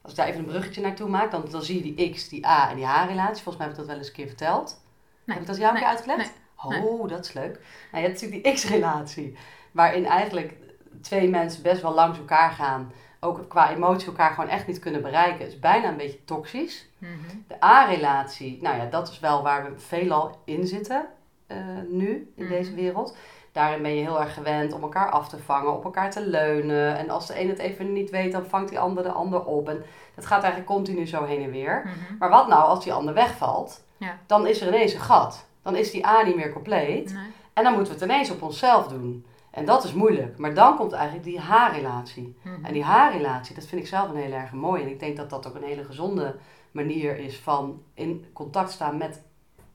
[0.02, 2.47] als ik daar even een bruggetje naartoe maak, dan, dan zie je die X, die
[2.47, 3.43] A en die H-relatie.
[3.43, 4.82] Volgens mij heb ik dat wel eens een keer verteld.
[5.23, 5.36] Nee.
[5.36, 5.86] Heb ik dat jou nee.
[5.86, 6.32] uitgelegd?
[6.69, 6.82] Nee.
[6.84, 7.60] Oh, dat is leuk.
[7.91, 9.38] Nou, je hebt natuurlijk die X-relatie,
[9.71, 10.54] waarin eigenlijk
[11.02, 12.91] twee mensen best wel langs elkaar gaan
[13.23, 15.39] ook qua emotie elkaar gewoon echt niet kunnen bereiken.
[15.39, 16.89] Het is bijna een beetje toxisch.
[16.97, 17.12] Mhm.
[17.47, 21.05] De A-relatie, nou ja, dat is wel waar we veelal in zitten
[21.47, 21.57] uh,
[21.88, 22.53] nu in mhm.
[22.53, 23.17] deze wereld.
[23.51, 26.97] Daarin ben je heel erg gewend om elkaar af te vangen, op elkaar te leunen.
[26.97, 29.69] En als de een het even niet weet, dan vangt die ander de ander op.
[29.69, 29.83] En
[30.15, 31.81] dat gaat eigenlijk continu zo heen en weer.
[31.86, 32.17] Mhm.
[32.19, 33.83] Maar wat nou als die ander wegvalt?
[33.97, 34.17] Ja.
[34.25, 35.45] Dan is er ineens een gat.
[35.62, 37.15] Dan is die A niet meer compleet.
[37.53, 39.25] En dan moeten we het ineens op onszelf doen.
[39.54, 40.38] En dat is moeilijk.
[40.38, 42.38] Maar dan komt eigenlijk die haarrelatie.
[42.44, 44.82] Mm En die haarrelatie, dat vind ik zelf een heel erg mooi.
[44.84, 46.36] En ik denk dat dat ook een hele gezonde
[46.72, 49.22] manier is van in contact staan met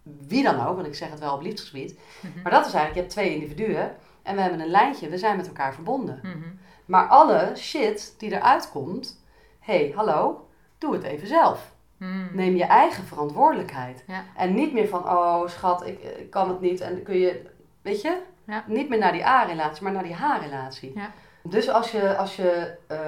[0.02, 0.74] wie dan ook.
[0.74, 1.98] Want ik zeg het wel op liefdesgebied.
[2.20, 2.42] Mhm.
[2.42, 3.96] Maar dat is eigenlijk, je hebt twee individuen.
[4.22, 6.20] En we hebben een lijntje, we zijn met elkaar verbonden.
[6.22, 6.48] Mhm.
[6.84, 9.24] Maar alle shit die eruit komt,
[9.58, 10.48] hé, hey, hallo,
[10.78, 11.72] doe het even zelf.
[11.96, 12.36] Mhm.
[12.36, 14.04] Neem je eigen verantwoordelijkheid.
[14.36, 16.80] En niet meer van, oh schat, ik, ik kan het niet.
[16.80, 17.42] En kun je,
[17.82, 18.18] weet je,
[18.48, 18.64] ja.
[18.66, 20.92] Niet meer naar die A-relatie, maar naar die H-relatie.
[20.94, 21.10] Ja.
[21.42, 22.98] Dus als je, als je uh,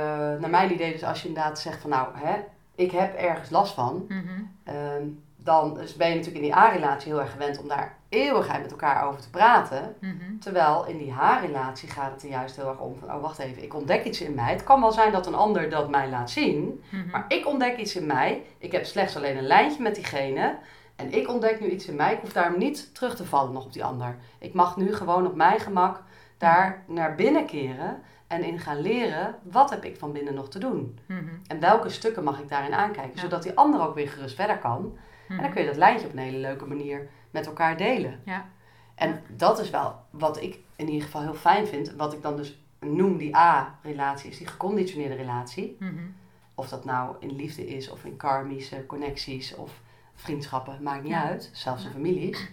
[0.41, 2.36] naar mijn idee, dus als je inderdaad zegt van nou, hè,
[2.74, 5.22] ik heb ergens last van, mm -hmm.
[5.36, 9.07] dan ben je natuurlijk in die A-relatie heel erg gewend om daar eeuwigheid met elkaar
[9.07, 9.95] over te praten.
[10.01, 10.38] Mhm.
[10.41, 13.62] Terwijl in die H-relatie gaat het er juist heel erg om van, oh wacht even,
[13.62, 14.53] ik ontdek iets in mij.
[14.53, 17.11] Het kan wel zijn dat een ander dat mij laat zien, mhm.
[17.11, 18.43] maar ik ontdek iets in mij.
[18.59, 20.57] Ik heb slechts alleen een lijntje met diegene.
[21.01, 22.12] En ik ontdek nu iets in mij.
[22.12, 24.16] Ik hoef daarom niet terug te vallen nog op die ander.
[24.38, 26.03] Ik mag nu gewoon op mijn gemak
[26.38, 30.59] daar naar binnen keren en in gaan leren wat heb ik van binnen nog te
[30.59, 30.98] doen.
[31.07, 31.24] Mhm.
[31.46, 33.20] En welke stukken mag ik daarin aankijken, Ja.
[33.20, 34.76] zodat die ander ook weer gerust verder kan.
[35.28, 35.51] En dan Mhm.
[35.53, 38.20] kun je dat lijntje op een hele leuke manier met elkaar delen.
[38.24, 38.48] Ja.
[38.94, 41.92] En dat is wel wat ik in ieder geval heel fijn vind.
[41.96, 45.76] Wat ik dan dus noem die A-relatie, is die geconditioneerde relatie.
[45.78, 45.92] Mhm.
[46.55, 49.80] Of dat nou in liefde is, of in karmische connecties, of
[50.21, 51.25] vriendschappen, maakt niet Ja.
[51.25, 51.51] uit.
[51.53, 51.95] Zelfs in Ja.
[51.95, 52.49] families.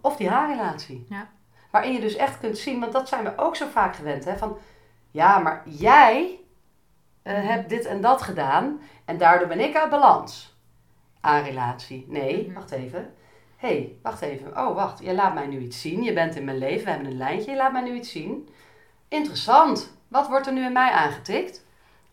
[0.00, 1.06] Of die H-relatie.
[1.08, 1.28] Ja.
[1.70, 4.36] Waarin je dus echt kunt zien, want dat zijn we ook zo vaak gewend, hè.
[4.36, 4.58] Van,
[5.10, 6.34] ja, maar jij
[7.22, 7.46] eh, Mhm.
[7.46, 10.56] hebt dit en dat gedaan en daardoor ben ik uit balans.
[11.26, 12.04] A-relatie.
[12.08, 12.54] Nee, Mhm.
[12.54, 13.14] wacht even.
[13.56, 14.58] Hé, hey, wacht even.
[14.58, 14.98] Oh, wacht.
[15.04, 16.02] Je laat mij nu iets zien.
[16.02, 16.84] Je bent in mijn leven.
[16.84, 17.50] We hebben een lijntje.
[17.50, 18.48] Je laat mij nu iets zien.
[19.08, 19.96] Interessant.
[20.08, 21.64] Wat wordt er nu in mij aangetikt?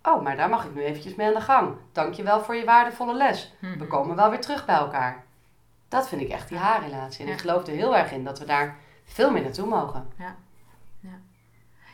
[0.08, 1.76] Oh, maar daar mag ik nu eventjes mee aan de gang.
[1.92, 3.54] Dankjewel voor je waardevolle les.
[3.60, 3.78] Mhm.
[3.78, 5.24] We komen wel weer terug bij elkaar.
[5.88, 7.22] Dat vind ik echt die haarrelatie.
[7.22, 7.34] En Ja.
[7.34, 10.08] ik geloof er heel erg in dat we daar veel meer naartoe mogen.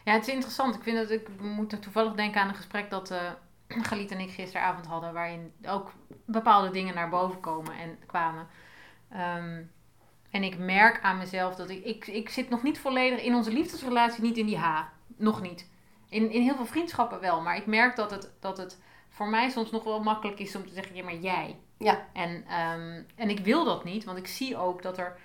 [0.06, 0.76] Ja, het is interessant.
[0.76, 3.20] Ik vind dat ik moet er toevallig denken aan een gesprek dat eh
[3.88, 5.92] Galit en ik gisteravond hadden, waarin ook
[6.26, 8.48] bepaalde dingen naar boven komen en kwamen.
[9.10, 9.62] Ehm,
[10.32, 13.52] en ik merk aan mezelf dat ik, ik, ik zit nog niet volledig in onze
[13.52, 14.82] liefdesrelatie, niet in die H.
[15.16, 15.70] Nog niet.
[16.14, 19.50] In, in heel veel vriendschappen wel, maar ik merk dat het, dat het voor mij
[19.50, 21.60] soms nog wel makkelijk is om te zeggen, ja, maar jij.
[21.78, 22.08] Ja.
[22.14, 25.20] En, ehm, en ik wil dat niet, want ik zie ook dat er,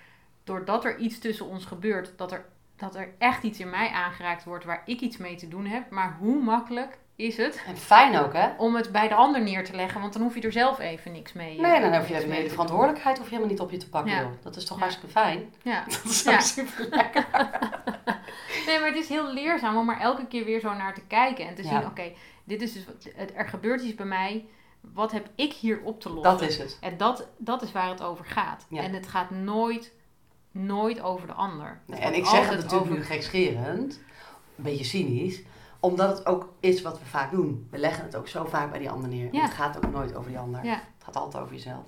[0.44, 2.44] doordat er iets tussen ons gebeurt, dat er,
[2.76, 5.90] dat er echt iets in mij aangeraakt wordt waar ik iets mee te doen heb.
[5.90, 8.48] Maar hoe makkelijk is het En fijn ook, hè?
[8.56, 11.12] om het bij de ander neer te leggen, want dan hoef je er zelf even
[11.12, 11.56] niks mee.
[11.56, 13.88] eh, Nee, dan hoef je niks de verantwoordelijkheid hoef je helemaal niet op je te
[13.88, 14.20] pakken, Ja.
[14.20, 14.30] joh.
[14.42, 14.82] Dat is toch Ja.
[14.82, 15.52] hartstikke fijn?
[15.62, 15.84] Ja.
[15.88, 16.40] Dat is Ja.
[16.40, 17.26] super lekker.
[18.66, 21.46] Nee, maar het is heel leerzaam om er elke keer weer zo naar te kijken
[21.48, 22.12] en te zien, oké,
[22.44, 22.84] dit is dus
[23.36, 24.44] er gebeurt iets bij mij.
[24.80, 26.32] Wat heb ik hier op te lossen?
[26.38, 26.78] Dat is het.
[26.80, 28.66] En dat, dat is waar het over gaat.
[28.70, 29.92] En het gaat nooit,
[30.50, 31.80] nooit over de ander.
[31.86, 34.00] Nee, en ik zeg het natuurlijk over- nu gekscherend,
[34.56, 35.40] een beetje cynisch,
[35.80, 37.68] omdat het ook is wat we vaak doen.
[37.70, 39.28] We leggen het ook zo vaak bij die ander neer.
[39.34, 39.42] Ja.
[39.42, 40.64] Het gaat ook nooit over die ander.
[40.64, 40.74] Ja.
[40.74, 41.84] Het gaat altijd over jezelf.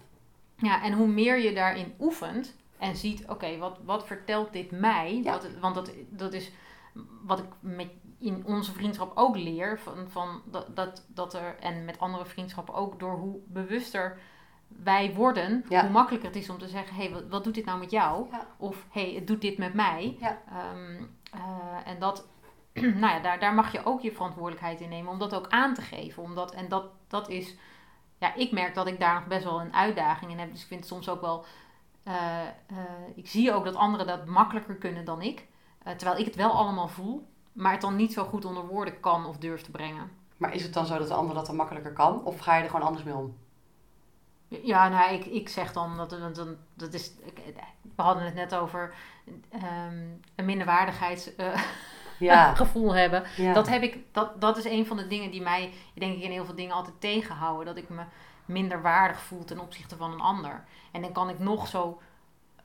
[0.57, 5.21] Ja, en hoe meer je daarin oefent en ziet, oké, wat, wat vertelt dit mij?
[5.23, 5.33] Ja.
[5.33, 6.51] Wat, want dat, dat is
[7.23, 7.89] wat ik met,
[8.19, 9.79] in onze vriendschap ook leer.
[9.79, 14.19] Van, van dat, dat, dat er, en met andere vriendschappen ook, door hoe bewuster
[14.69, 15.81] wij worden, Ja.
[15.81, 17.91] hoe makkelijker het is om te zeggen, hé, hey, wat, wat doet dit nou met
[17.91, 18.27] jou?
[18.31, 18.47] Ja.
[18.57, 20.17] Of hé, hey, het doet dit met mij.
[20.21, 20.39] Ja.
[20.49, 22.27] Ehm, eh, en dat,
[23.03, 25.75] nou ja, daar, daar mag je ook je verantwoordelijkheid in nemen om dat ook aan
[25.75, 26.23] te geven.
[26.23, 27.55] Omdat, en dat, dat is,
[28.19, 30.51] ja, ik merk dat ik daar nog best wel een uitdaging in heb.
[30.51, 31.45] Dus ik vind het soms ook wel,
[32.03, 32.47] eh, eh,
[33.15, 35.47] ik zie ook dat anderen dat makkelijker kunnen dan ik.
[35.83, 39.01] Eh, terwijl ik het wel allemaal voel, maar het dan niet zo goed onder woorden
[39.01, 40.11] kan of durf te brengen.
[40.37, 42.25] Maar is het dan zo dat de ander dat dan makkelijker kan?
[42.25, 43.37] Of ga je er gewoon anders mee om?
[44.49, 47.13] Ja, nou, ik, ik zeg dan dat, dat, dat, is.
[47.97, 48.95] We hadden het net over
[49.49, 50.05] ehm,
[50.35, 51.53] een minderwaardigheidsgevoel
[52.21, 52.55] Ja.
[52.65, 53.23] gevoel hebben.
[53.37, 53.53] ja.
[53.53, 56.31] Dat, heb ik, dat, dat is een van de dingen die mij, denk ik, in
[56.31, 57.67] heel veel dingen altijd tegenhouden.
[57.67, 58.03] Dat ik me
[58.45, 60.65] minder waardig voel ten opzichte van een ander.
[60.91, 62.01] En dan kan ik nog zo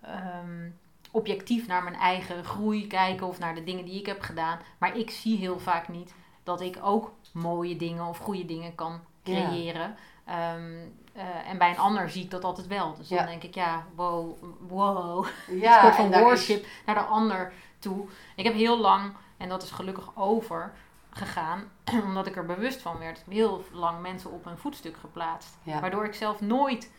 [0.02, 0.70] ehm,
[1.12, 4.60] objectief naar mijn eigen groei kijken of naar de dingen die ik heb gedaan.
[4.78, 9.00] Maar ik zie heel vaak niet dat ik ook mooie dingen of goede dingen kan
[9.24, 9.34] Ja.
[9.48, 9.96] creëren.
[10.26, 10.74] Ehm,
[11.14, 12.96] eh, en bij een ander zie ik dat altijd wel.
[12.96, 14.36] Dus dan denk ik, ja, wow,
[14.68, 18.08] wow ja, een soort van is- worship naar de ander toe.
[18.36, 19.14] Ik heb heel lang,
[19.46, 20.74] en dat is gelukkig over
[21.10, 21.72] gegaan,
[22.08, 25.58] omdat ik er bewust van werd, heel lang mensen op een voetstuk geplaatst.
[25.64, 25.80] Ja.
[25.80, 26.92] Waardoor ik zelf nooit,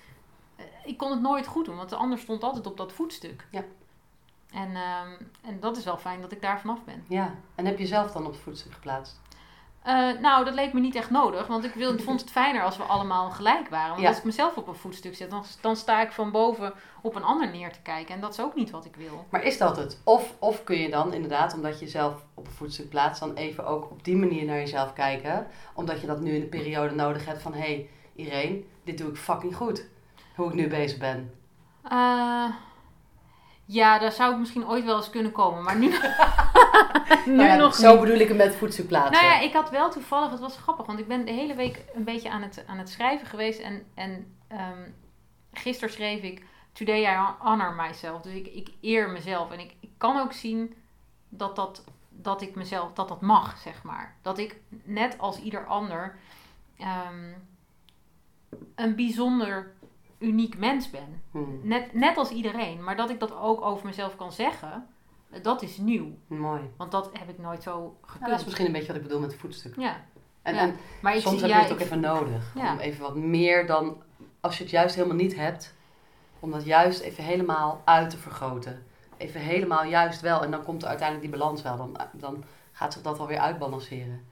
[0.56, 3.46] eh, ik kon het nooit goed doen, want de ander stond altijd op dat voetstuk.
[3.50, 3.64] Ja.
[4.50, 5.10] En, ehm,
[5.42, 7.04] en dat is wel fijn dat ik daar vanaf ben.
[7.08, 7.34] Ja.
[7.54, 9.20] En heb je zelf dan op het voetstuk geplaatst?
[9.86, 12.76] Eh, nou, dat leek me niet echt nodig, want ik wil, vond het fijner als
[12.76, 13.88] we allemaal gelijk waren.
[13.90, 14.08] Want Ja.
[14.08, 16.72] als ik mezelf op een voetstuk zet, dan, dan sta ik van boven
[17.02, 18.14] op een ander neer te kijken.
[18.14, 19.24] En dat is ook niet wat ik wil.
[19.30, 20.00] Maar is dat het?
[20.04, 23.66] Of, of kun je dan inderdaad, omdat je zelf op een voetstuk plaatst, dan even
[23.66, 25.46] ook op die manier naar jezelf kijken?
[25.74, 29.08] Omdat je dat nu in de periode nodig hebt van, hé hey, Irene, dit doe
[29.10, 29.84] ik fucking goed.
[30.36, 31.32] Hoe ik nu bezig ben.
[31.82, 32.44] Eh,
[33.66, 35.88] ja, daar zou ik misschien ooit wel eens kunnen komen, maar nu,
[37.26, 38.00] nu Nou ja, nog zo niet.
[38.00, 39.12] bedoel ik het met voetstuk plaatsen.
[39.12, 41.84] Nou ja, ik had wel toevallig, het was grappig, want ik ben de hele week
[41.94, 43.60] een beetje aan het, aan het schrijven geweest.
[43.60, 44.90] En, en ehm,
[45.52, 48.22] gisteren schreef ik Today I honor myself.
[48.22, 49.50] Dus ik, ik eer mezelf.
[49.50, 50.74] En ik, ik kan ook zien
[51.28, 54.16] dat dat, dat ik mezelf, dat dat mag, zeg maar.
[54.22, 56.18] Dat ik net als ieder ander
[56.78, 57.32] ehm,
[58.74, 59.74] een bijzonder
[60.18, 61.22] uniek mens ben.
[61.30, 62.84] Hmm, Net, net als iedereen.
[62.84, 64.86] Maar dat ik dat ook over mezelf kan zeggen,
[65.42, 66.06] dat is nieuw.
[66.26, 66.60] mooi.
[66.76, 68.30] Want dat heb ik nooit zo Nou, gekund.
[68.30, 69.74] dat is misschien een beetje wat ik bedoel met voetstuk.
[69.76, 70.04] Ja,
[70.42, 70.60] En, Ja.
[70.60, 72.52] en maar soms heb je het ook even nodig.
[72.54, 72.72] Ja.
[72.72, 74.02] Om even wat meer dan,
[74.40, 75.74] als je het juist helemaal niet hebt,
[76.40, 78.86] Om dat juist even helemaal uit te vergroten.
[79.16, 80.42] Even helemaal juist wel.
[80.42, 81.76] En dan komt er uiteindelijk die balans wel.
[81.76, 84.26] Dan, dan gaat zich dat wel weer uitbalanceren.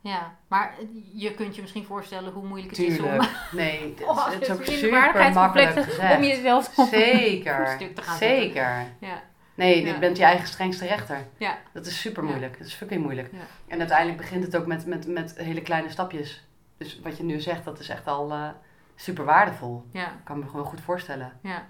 [0.00, 0.74] Ja, maar
[1.12, 3.20] je kunt je misschien voorstellen hoe moeilijk het is om...
[3.52, 6.16] Nee, het, oh, het is ook super makkelijk gezegd.
[6.16, 8.86] Om jezelf Zeker, stuk te gaan Zeker.
[9.00, 9.22] Ja.
[9.54, 11.26] Nee, je bent je eigen strengste rechter.
[11.36, 11.58] Ja.
[11.72, 12.58] Dat is super moeilijk.
[12.58, 13.30] Dat is fucking moeilijk.
[13.66, 16.46] En uiteindelijk begint het ook met, met, met hele kleine stapjes.
[16.76, 18.48] Dus wat je nu zegt, dat is echt al uh,
[18.94, 19.84] super waardevol.
[19.92, 20.06] Ja.
[20.06, 21.32] Ik kan me gewoon goed voorstellen.
[21.42, 21.66] Ja.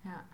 [0.00, 0.24] Ja.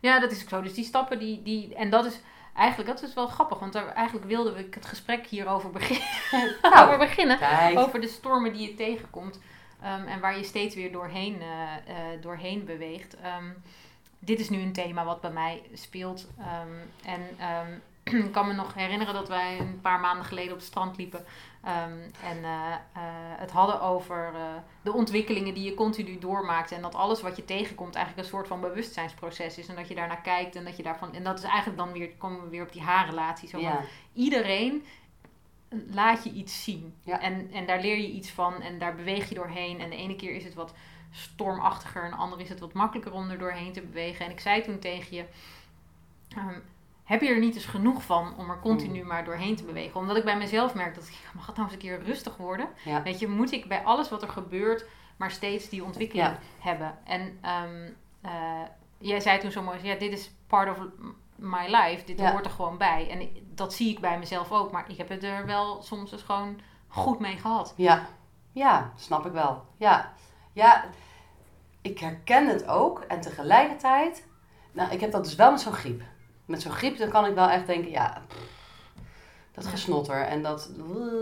[0.00, 0.62] Ja, dat is ook zo.
[0.62, 2.20] Dus die stappen, die, die, en dat is
[2.54, 6.56] eigenlijk, dat is wel grappig, want daar, eigenlijk wilde ik het gesprek hierover beginnen.
[6.62, 7.38] Nou, over beginnen.
[7.76, 9.38] Over de stormen die je tegenkomt
[9.84, 11.48] um, en waar je steeds weer doorheen, uh,
[11.88, 13.14] uh, doorheen beweegt.
[13.14, 13.62] Um,
[14.18, 16.26] dit is nu een thema wat bij mij speelt.
[16.38, 17.20] Um, en
[18.26, 21.24] ik kan me nog herinneren dat wij een paar maanden geleden op het strand liepen.
[21.68, 23.02] Um, en uh, uh,
[23.38, 24.40] het hadden over uh,
[24.82, 26.72] de ontwikkelingen die je continu doormaakt.
[26.72, 29.68] En dat alles wat je tegenkomt eigenlijk een soort van bewustzijnsproces is.
[29.68, 31.14] En dat je daarnaar kijkt en dat je daarvan.
[31.14, 33.48] En dat is eigenlijk dan weer, komen we weer op die haarrelatie.
[33.48, 33.80] Zo ja.
[34.12, 34.84] Iedereen
[35.90, 36.94] laat je iets zien.
[37.02, 37.20] Ja.
[37.20, 39.80] En, en daar leer je iets van en daar beweeg je doorheen.
[39.80, 40.74] En de ene keer is het wat
[41.10, 44.24] stormachtiger en de andere is het wat makkelijker om er doorheen te bewegen.
[44.24, 45.24] En ik zei toen tegen je.
[46.36, 46.62] Um,
[47.08, 49.08] heb je er niet eens genoeg van om er continu hmm.
[49.08, 50.00] maar doorheen te bewegen?
[50.00, 52.68] Omdat ik bij mezelf merk dat ik, mag het nou eens een keer rustig worden?
[53.04, 54.86] Weet je, moet ik bij alles wat er gebeurt
[55.16, 56.98] maar steeds die ontwikkeling hebben?
[57.04, 58.62] En um, uh,
[58.98, 60.86] jij zei toen zo mooi, ja, dit is part of
[61.34, 62.04] my life.
[62.04, 63.10] Dit hoort er gewoon bij.
[63.10, 64.70] En dat zie ik bij mezelf ook.
[64.70, 67.74] Maar ik heb het er wel soms dus gewoon goed mee gehad.
[67.76, 68.06] Ja,
[68.52, 69.64] ja, snap ik wel.
[69.76, 70.12] Ja,
[70.52, 70.84] ja
[71.82, 73.00] ik herken het ook.
[73.00, 74.26] En tegelijkertijd,
[74.72, 76.02] nou, ik heb dat dus wel met zo'n griep
[76.48, 78.22] met zo'n griep, dan kan ik wel echt denken, ja,
[79.52, 80.70] dat gesnotter en dat...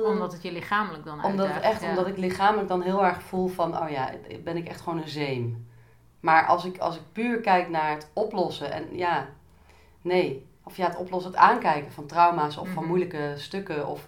[0.05, 3.83] Omdat het je lichamelijk dan omdat Echt, omdat ik lichamelijk dan heel erg voel van,
[3.83, 4.11] oh ja,
[4.45, 5.69] ben ik echt gewoon een zeem.
[6.21, 9.29] Maar als ik, als ik puur kijk naar het oplossen en ja,
[10.03, 10.47] nee.
[10.63, 12.87] Of ja, het oplossen, het aankijken van trauma's of van mhm.
[12.87, 14.07] moeilijke stukken of...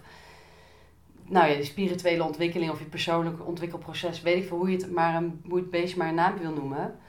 [1.23, 4.91] Nou ja, die spirituele ontwikkeling of je persoonlijke ontwikkelproces, weet ik veel hoe je het
[4.91, 6.99] maar een, hoe je het beestje maar een naam wil noemen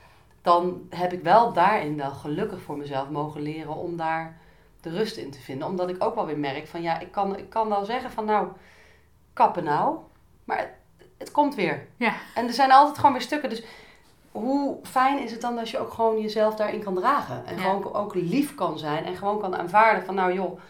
[0.43, 4.39] dan heb ik wel daarin wel gelukkig voor mezelf mogen leren om daar
[4.81, 5.69] de rust in te vinden.
[5.69, 8.25] Omdat ik ook wel weer merk van ja, ik kan, ik kan wel zeggen van
[8.25, 8.49] nou,
[9.33, 9.97] kappen nou.
[10.45, 10.71] Maar het,
[11.19, 11.87] het komt weer.
[11.97, 12.15] Ja.
[12.35, 13.51] En er zijn altijd gewoon weer stukken.
[13.51, 13.65] Dus
[14.33, 17.47] hoe fijn is het dan als je ook gewoon jezelf daarin kan dragen.
[17.47, 19.05] En gewoon ook lief kan zijn.
[19.05, 20.61] En gewoon kan aanvaarden van nou joh,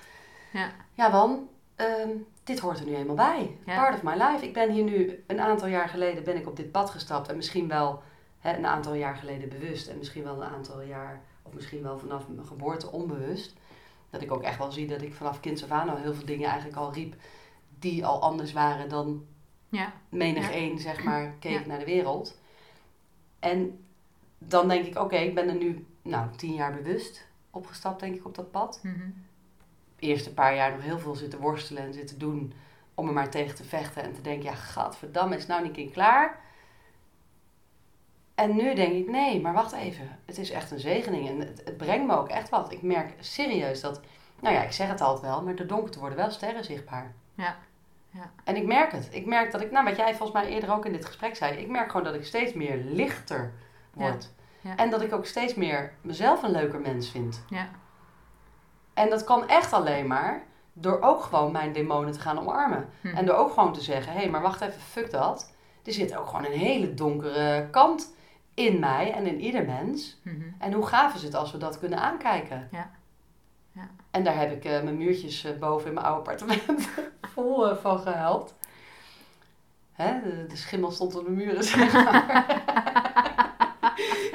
[0.53, 2.11] ja, ja Wan, ehm,
[2.45, 3.57] dit hoort er nu eenmaal bij.
[3.65, 4.45] Part of my life.
[4.45, 7.29] Ik ben hier nu een aantal jaar geleden ben ik op dit pad gestapt.
[7.29, 8.03] En misschien wel
[8.41, 11.99] hè, een aantal jaar geleden bewust en misschien wel een aantal jaar, of misschien wel
[11.99, 13.55] vanaf mijn geboorte onbewust.
[14.11, 16.27] Dat ik ook echt wel zie dat ik vanaf kinds af aan al heel veel
[16.27, 17.15] dingen eigenlijk al riep
[17.79, 19.25] die al anders waren dan
[19.69, 19.93] ja.
[20.09, 20.53] menig ja.
[20.53, 22.39] één, zeg maar, keek naar de wereld.
[23.39, 23.85] En
[24.39, 28.25] dan denk ik, oké, ik ben er nu nou, tien jaar bewust opgestapt, denk ik,
[28.25, 28.81] op dat pad.
[28.83, 29.15] Mm -hmm.
[29.99, 32.53] Eerste paar jaar nog heel veel zitten worstelen en zitten doen
[32.95, 35.85] om er maar tegen te vechten en te denken, ja, gadverdamme, is nou niet een
[35.85, 36.41] keer klaar.
[38.41, 40.19] En nu denk ik, nee, maar wacht even.
[40.25, 42.73] Het is echt een zegening en het, het, brengt me ook echt wat.
[42.73, 44.01] Ik merk serieus dat,
[44.41, 47.15] nou ja, ik zeg het altijd wel, maar de donkerte worden wel sterren zichtbaar.
[47.35, 47.57] Ja.
[48.11, 48.31] ja.
[48.45, 49.09] En ik merk het.
[49.11, 51.57] Ik merk dat ik, nou wat jij volgens mij eerder ook in dit gesprek zei,
[51.57, 53.53] ik merk gewoon dat ik steeds meer lichter
[53.95, 54.31] word.
[54.61, 54.77] Ja.
[54.77, 57.45] En dat ik ook steeds meer mezelf een leuker mens vind.
[57.49, 57.69] Ja.
[58.95, 62.89] En dat kan echt alleen maar door ook gewoon mijn demonen te gaan omarmen.
[63.01, 63.07] Hm.
[63.07, 65.53] En door ook gewoon te zeggen, hé, hey, maar wacht even, fuck dat.
[65.85, 68.19] Er zit ook gewoon een hele donkere kant
[68.55, 70.21] in mij en in ieder mens.
[70.23, 70.43] Mhm.
[70.59, 72.69] En hoe gaaf is het als we dat kunnen aankijken?
[72.71, 72.91] Ja.
[73.73, 73.91] ja.
[74.11, 76.89] En daar heb ik uh, mijn muurtjes uh, boven in mijn oude appartement
[77.35, 78.55] vol uh, van gehuild.
[79.93, 80.21] Hè?
[80.23, 82.47] De, de, schimmel stond op de muren, zeg maar.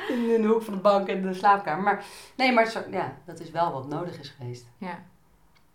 [0.09, 1.83] in, in, de hoek van de bank en de slaapkamer.
[1.83, 2.05] Maar
[2.35, 4.65] nee, maar zo, ja, dat is wel wat nodig is geweest.
[4.77, 5.03] Ja.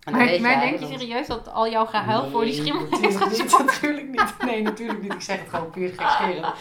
[0.05, 4.09] Maar, maar denk je serieus dat al jouw gehuil voor die schimmel is niet, Natuurlijk
[4.09, 4.35] niet.
[4.45, 5.13] Nee, natuurlijk niet.
[5.13, 6.55] Ik zeg het gewoon puur gekscherend.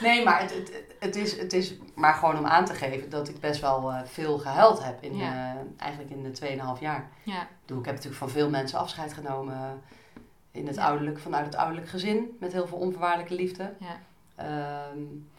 [0.00, 3.28] Nee, maar het, het, het, is, het is maar gewoon om aan te geven dat
[3.28, 5.02] ik best wel uh, veel gehuild heb.
[5.02, 5.54] In, ja.
[5.54, 7.10] uh, eigenlijk in de 2,5 jaar.
[7.22, 7.42] Ja.
[7.42, 9.82] Ik, bedoel, ik heb natuurlijk van veel mensen afscheid genomen
[10.50, 12.36] in het ouderlijk, vanuit het ouderlijk gezin.
[12.40, 13.72] Met heel veel onvoorwaardelijke liefde.
[13.78, 13.96] Ja.
[14.90, 15.30] Um,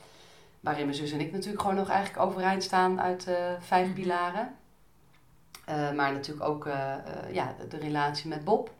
[0.60, 3.96] waarin mijn zus en ik natuurlijk gewoon nog eigenlijk overeind staan uit uh, vijf mhm.
[3.96, 4.56] pilaren.
[5.70, 8.74] Uh, maar natuurlijk ook uh, uh, ja, de, de, relatie met Bob.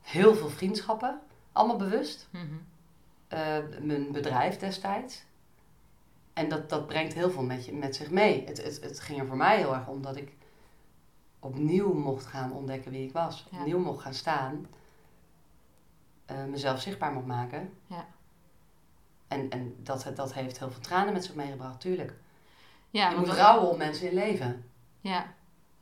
[0.00, 1.20] Heel veel vriendschappen,
[1.52, 2.28] allemaal bewust.
[2.30, 3.86] Mm -hmm.
[3.86, 5.24] mijn bedrijf destijds.
[6.32, 8.44] En dat, dat brengt heel veel met, je, met zich mee.
[8.46, 10.32] Het, het, het ging er voor mij heel erg om dat ik
[11.38, 13.46] opnieuw mocht gaan ontdekken wie ik was.
[13.50, 13.58] Ja.
[13.58, 14.66] Opnieuw mocht gaan staan.
[16.48, 17.72] mezelf zichtbaar mocht maken.
[17.86, 18.06] Ja.
[19.28, 22.14] En, en dat, dat heeft heel veel tranen met zich meegebracht, tuurlijk.
[22.90, 24.70] Ja, je moet rouwen om mensen in leven.
[25.00, 25.34] Ja,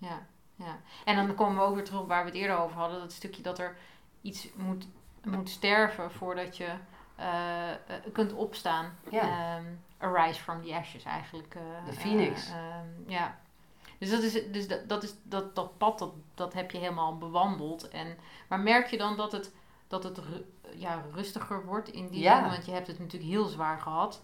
[0.08, 0.78] ja, ja.
[1.04, 3.00] En dan komen we ook weer terug waar we het eerder over hadden.
[3.00, 3.76] Dat stukje dat er
[4.20, 4.86] iets moet,
[5.22, 6.74] moet sterven voordat je
[7.20, 8.98] uh, kunt opstaan.
[9.10, 9.56] Ja.
[9.56, 11.54] Um, arise from the ashes eigenlijk.
[11.54, 12.50] Uh, de phoenix.
[12.50, 13.38] Um, ja.
[13.98, 17.18] Dus, dat, is, dus dat, dat, is, dat, dat pad, dat, dat heb je helemaal
[17.18, 17.88] bewandeld.
[17.88, 19.54] En, maar merk je dan dat het,
[19.88, 20.20] dat het
[20.74, 22.48] ja, rustiger wordt in die ja.
[22.48, 24.22] Want je hebt het natuurlijk heel zwaar gehad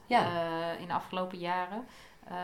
[0.79, 1.87] in de afgelopen jaren.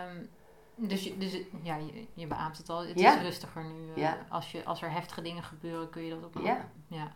[0.09, 0.31] Um,
[0.77, 2.87] dus, dus ja, je, je beaamt het al.
[2.87, 4.03] Het is rustiger nu.
[4.03, 6.69] Uh, als, je, als er heftige dingen gebeuren, kun je dat ook Ja.
[6.87, 7.13] ja.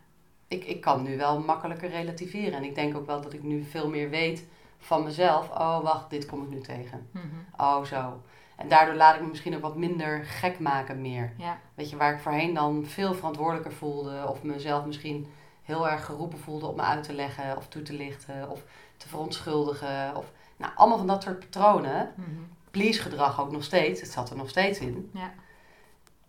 [0.48, 2.52] Ik, ik kan nu wel makkelijker relativeren.
[2.52, 4.46] En ik denk ook wel dat ik nu veel meer weet
[4.78, 5.50] van mezelf.
[5.50, 7.09] Oh, wacht, dit kom ik nu tegen.
[7.11, 7.26] Mhm.
[7.56, 8.22] Oh, zo.
[8.56, 11.32] En daardoor laat ik me misschien ook wat minder gek maken meer.
[11.36, 11.59] Ja.
[11.74, 14.26] Weet je, waar ik voorheen dan veel verantwoordelijker voelde.
[14.28, 15.26] Of mezelf misschien
[15.62, 17.56] heel erg geroepen voelde om me uit te leggen.
[17.56, 18.50] Of toe te lichten.
[18.50, 18.64] Of
[18.96, 20.16] te verontschuldigen.
[20.16, 22.12] Of, nou, allemaal van dat soort patronen.
[22.16, 25.10] Mhm please gedrag ook nog steeds, het zat er nog steeds in.
[25.12, 25.32] Ja.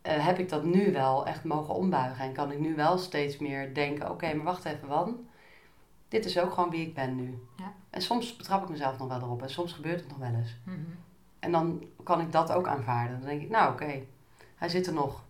[0.03, 2.25] Uh, heb ik dat nu wel echt mogen ombuigen.
[2.25, 5.27] En kan ik nu wel steeds meer denken, oké, maar wacht even, Wan.
[6.07, 7.43] Dit is ook gewoon wie ik ben nu.
[7.57, 7.73] Ja.
[7.89, 9.41] En soms betrap ik mezelf nog wel erop.
[9.41, 10.55] En soms gebeurt het nog wel eens.
[10.63, 10.97] Mm -hmm.
[11.39, 13.19] En dan kan ik dat ook aanvaarden.
[13.19, 14.01] Dan denk ik, nou oké,
[14.55, 15.23] hij zit er nog.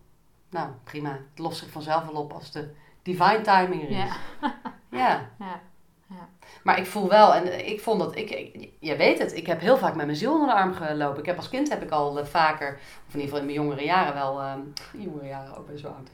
[0.49, 1.12] Nou, prima.
[1.12, 3.97] Het lost zich vanzelf wel op als de divine timing er is.
[4.91, 4.97] Ja.
[4.97, 5.30] ja.
[5.39, 5.62] ja.
[6.64, 9.60] Maar ik voel wel, en ik vond dat, ik, ik, je weet het, ik heb
[9.60, 11.20] heel vaak met mijn ziel onder de arm gelopen.
[11.20, 13.57] Ik heb als kind heb ik al uh, vaker, of in ieder geval in mijn
[13.57, 14.53] jongere jaren wel, uh,
[15.05, 16.10] jongere jaren ook best wel oud,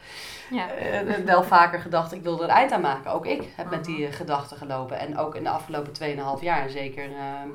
[0.49, 0.67] ja.
[1.03, 3.11] Uh, wel vaker gedacht, ik wilde er eind aan maken.
[3.11, 4.99] Ook ik heb met die gedachten gelopen.
[4.99, 5.93] En ook in de afgelopen
[6.37, 7.49] 2,5 jaar, en zeker ehm,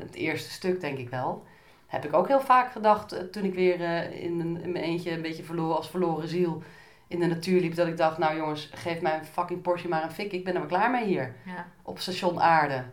[0.00, 1.44] het eerste stuk denk ik wel,
[1.86, 3.80] heb ik ook heel vaak gedacht, toen ik weer
[4.12, 6.62] in, in mijn eentje een beetje verloren als verloren ziel
[7.12, 10.02] in de natuur liep, dat ik dacht, nou jongens, geef mij een fucking Porsche maar
[10.02, 11.34] een fik, ik ben er wel klaar mee hier.
[11.44, 11.66] Ja.
[11.82, 12.84] Op station aarde.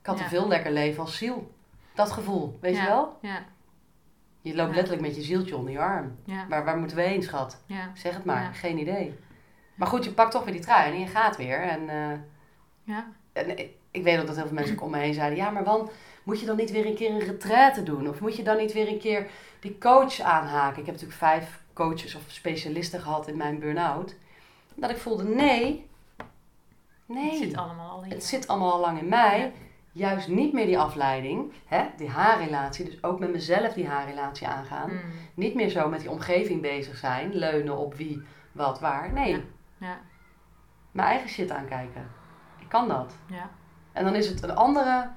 [0.00, 0.24] Ik had ja.
[0.24, 1.52] een veel lekker leven als ziel.
[1.94, 3.18] Dat gevoel, weet je wel?
[3.20, 3.44] Ja.
[4.40, 6.16] Je loopt letterlijk met je zieltje onder je arm.
[6.48, 7.62] Waar, waar moeten we heen, schat?
[7.94, 9.14] Zeg het maar, geen idee.
[9.74, 11.60] Maar goed, je pakt toch weer die trui en je gaat weer.
[11.60, 12.18] En, uh,
[12.82, 13.06] ja.
[13.32, 13.58] en
[13.90, 15.90] ik, weet ook dat heel veel mensen om me heen zeiden, ja, maar Wan,
[16.22, 18.08] moet je dan niet weer een keer een retraite doen?
[18.08, 19.26] Of moet je dan niet weer een keer
[19.60, 20.80] die coach aanhaken?
[20.80, 24.14] Ik heb natuurlijk vijf coaches of specialisten gehad in mijn burn-out.
[24.74, 25.90] Dat ik voelde, nee,
[27.06, 27.30] nee.
[27.30, 29.52] Het zit allemaal al in Het zit allemaal al lang in mij.
[29.92, 34.92] Juist niet meer die afleiding, hè, die haarrelatie, dus ook met mezelf die haarrelatie aangaan.
[34.92, 35.00] Mm.
[35.34, 38.22] Niet meer zo met die omgeving bezig zijn, leunen op wie,
[38.52, 39.12] wat, waar.
[39.12, 39.30] Nee.
[39.30, 39.40] Ja.
[39.78, 40.00] ja.
[40.90, 42.10] Mijn eigen shit aankijken.
[42.60, 43.14] Ik kan dat.
[43.26, 43.50] Ja.
[43.92, 45.10] En dan is het een andere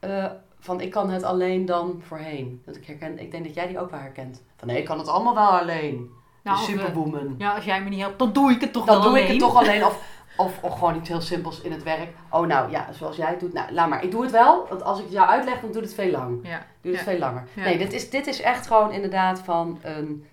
[0.00, 0.30] uh,
[0.64, 2.62] van ik kan het alleen dan voorheen.
[2.64, 4.42] Dat ik, herken, ik denk dat jij die ook wel herkent.
[4.56, 6.10] Van nee, ik kan het allemaal wel alleen.
[6.42, 7.34] Nou, superwoman.
[7.38, 9.14] ja, als jij me niet helpt, dan doe ik het toch dan wel alleen.
[9.14, 9.84] Dan doe ik het toch alleen.
[9.90, 12.08] Of, of, of gewoon iets heel simpels in het werk.
[12.30, 13.52] Oh nou, ja, zoals jij het doet.
[13.52, 14.04] Nou, laat maar.
[14.04, 14.66] Ik doe het wel.
[14.68, 16.48] Want als ik het jou uitleg, dan doe het veel lang.
[16.48, 16.66] Ja.
[16.80, 17.48] Doe het veel langer.
[17.54, 20.26] Nee, dit is, dit is echt gewoon inderdaad van een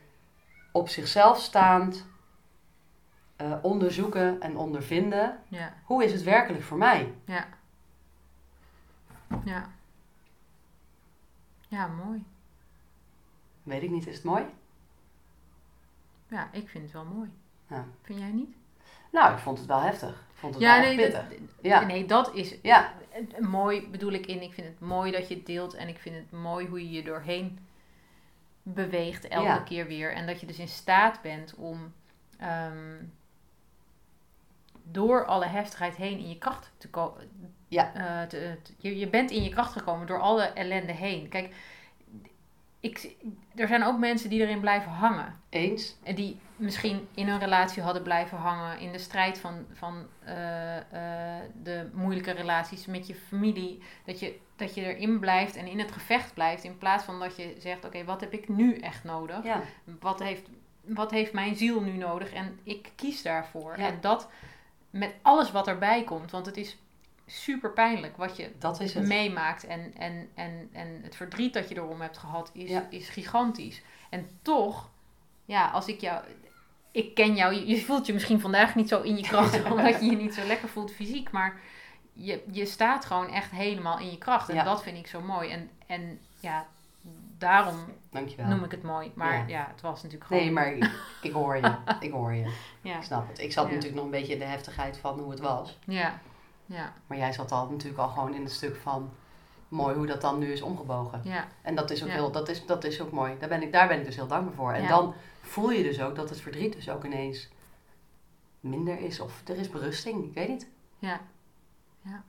[0.71, 2.05] op zichzelf staand
[3.41, 5.37] uh, onderzoeken en ondervinden.
[5.47, 5.73] Ja.
[5.83, 7.13] Hoe is het werkelijk voor mij?
[7.25, 7.45] Ja.
[9.45, 9.69] Ja.
[11.71, 12.23] Ja, mooi.
[13.63, 14.45] Weet ik niet, is het mooi?
[16.27, 17.29] Ja, ik vind het wel mooi.
[17.67, 17.85] Ja.
[18.01, 18.55] Vind jij niet?
[19.11, 20.09] Nou, ik vond het wel heftig.
[20.09, 21.29] Ik vond het ja, wel nee, pittig.
[21.29, 21.85] Dat, ja.
[21.85, 22.93] Nee, dat is ja.
[23.39, 24.41] mooi, bedoel ik in.
[24.41, 26.91] Ik vind het mooi dat je het deelt en ik vind het mooi hoe je
[26.91, 27.59] je doorheen
[28.63, 30.13] beweegt elke keer weer.
[30.13, 31.93] En dat je dus in staat bent om
[32.37, 33.03] ehm,
[34.83, 37.29] door alle heftigheid heen in je kracht te komen.
[37.71, 37.91] Ja.
[38.33, 41.29] Uh, je, je bent in je kracht gekomen door alle ellende heen.
[41.29, 41.55] Kijk,
[42.79, 43.15] ik,
[43.55, 45.39] er zijn ook mensen die erin blijven hangen.
[45.49, 45.95] Eens.
[46.03, 48.79] En die misschien in een relatie hadden blijven hangen.
[48.79, 50.81] In de strijd van, van uh, uh,
[51.63, 53.81] de moeilijke relaties met je familie.
[54.05, 56.63] Dat je, dat je erin blijft en in het gevecht blijft.
[56.63, 59.43] In plaats van dat je zegt, oké, wat heb ik nu echt nodig?
[59.43, 59.61] Ja.
[59.99, 60.49] Wat, heeft,
[60.81, 62.33] wat heeft mijn ziel nu nodig?
[62.33, 63.79] En ik kies daarvoor.
[63.79, 63.85] Ja.
[63.85, 64.29] En dat
[64.89, 66.31] met alles wat erbij komt.
[66.31, 66.77] Want het is
[67.31, 69.07] super pijnlijk wat je dat is het.
[69.07, 69.65] meemaakt.
[69.65, 73.81] En, en, en, en het verdriet dat je erom hebt gehad is, is gigantisch.
[74.09, 74.89] En toch,
[75.45, 76.23] ja, als ik jou.
[76.91, 80.05] Ik ken jou, je, voelt je misschien vandaag niet zo in je kracht, omdat je
[80.05, 81.31] je niet zo lekker voelt fysiek.
[81.31, 81.59] Maar
[82.13, 84.49] je, je staat gewoon echt helemaal in je kracht.
[84.49, 85.49] En dat vind ik zo mooi.
[85.49, 86.67] En, en ja,
[87.37, 87.75] daarom
[88.09, 88.47] Dankjewel.
[88.47, 89.11] noem ik het mooi.
[89.15, 90.43] Maar ja, het was natuurlijk gewoon...
[90.43, 91.75] Nee, maar ik, ik hoor je.
[91.99, 92.53] ik hoor je.
[92.81, 92.97] Ja.
[92.97, 93.39] Ik snap het.
[93.39, 95.77] Ik zat natuurlijk nog een beetje in de heftigheid van hoe het was.
[95.85, 96.19] Ja.
[96.71, 96.93] Ja.
[97.07, 99.11] Maar jij zat al natuurlijk al gewoon in het stuk van
[99.67, 101.21] mooi hoe dat dan nu is omgebogen.
[101.23, 101.47] Ja.
[101.61, 103.37] En dat is ook heel, dat is, dat is ook mooi.
[103.39, 104.71] Daar ben ik, daar ben ik dus heel dankbaar voor.
[104.71, 107.49] En dan voel je dus ook dat het verdriet dus ook ineens
[108.59, 109.19] minder is.
[109.19, 110.67] Of er is berusting, ik weet niet.
[110.99, 111.19] Ja.
[112.01, 112.23] Ja.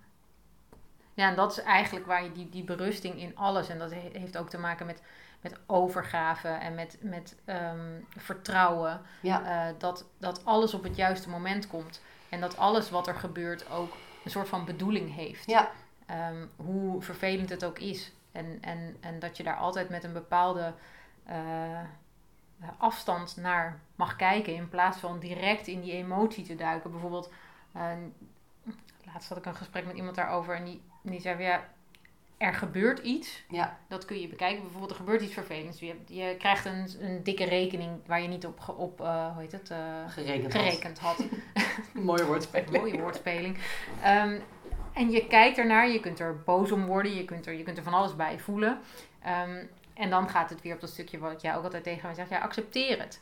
[1.14, 4.36] Ja, en dat is eigenlijk waar je die, die berusting in alles, en dat heeft
[4.38, 5.03] ook te maken met,
[5.40, 9.68] met overgave en met, met ehm, vertrouwen, Ja.
[9.68, 12.01] eh, dat, dat alles op het juiste moment komt.
[12.28, 13.93] En dat alles wat er gebeurt ook
[14.25, 15.47] een soort van bedoeling heeft.
[15.47, 15.70] Ja.
[16.07, 18.12] Ehm, hoe vervelend het ook is.
[18.33, 20.75] En, en, en dat je daar altijd met een bepaalde
[21.25, 21.81] eh,
[22.79, 24.55] afstand naar mag kijken.
[24.55, 26.91] In plaats van direct in die emotie te duiken.
[26.91, 27.33] Bijvoorbeeld,
[27.73, 27.93] eh,
[29.05, 30.55] laatst had ik een gesprek met iemand daarover.
[30.55, 31.68] En die, die zei ja,
[32.43, 33.45] er gebeurt iets.
[33.49, 33.78] Ja.
[33.88, 34.62] Dat kun je bekijken.
[34.62, 35.80] Bijvoorbeeld, er gebeurt iets vervelends.
[35.80, 39.53] Je, je krijgt een, een dikke rekening waar je niet op, op eh, hoe heet
[39.53, 39.78] het, eh,
[40.09, 40.53] Gerekend.
[40.53, 40.62] had.
[40.62, 41.24] gerekend had.
[41.93, 42.70] Mooie woordspeling.
[42.70, 43.59] Mooie woordspeling.
[44.03, 44.38] Ehm,
[44.93, 47.76] en je kijkt ernaar, je kunt er boos om worden, je kunt er, je kunt
[47.76, 48.80] er van alles bij voelen.
[49.22, 49.64] Ehm,
[49.95, 52.30] en dan gaat het weer op dat stukje wat jij ook altijd tegen mij zegt.
[52.30, 53.20] Ja, accepteer het.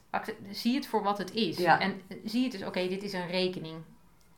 [0.50, 1.56] Zie het voor wat het is.
[1.56, 1.80] Ja.
[1.80, 3.76] En zie het dus, oké, dit is een rekening.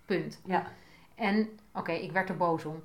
[0.04, 0.40] Punt.
[0.44, 0.66] Ja.
[1.14, 2.82] En oké, ik werd er boos om.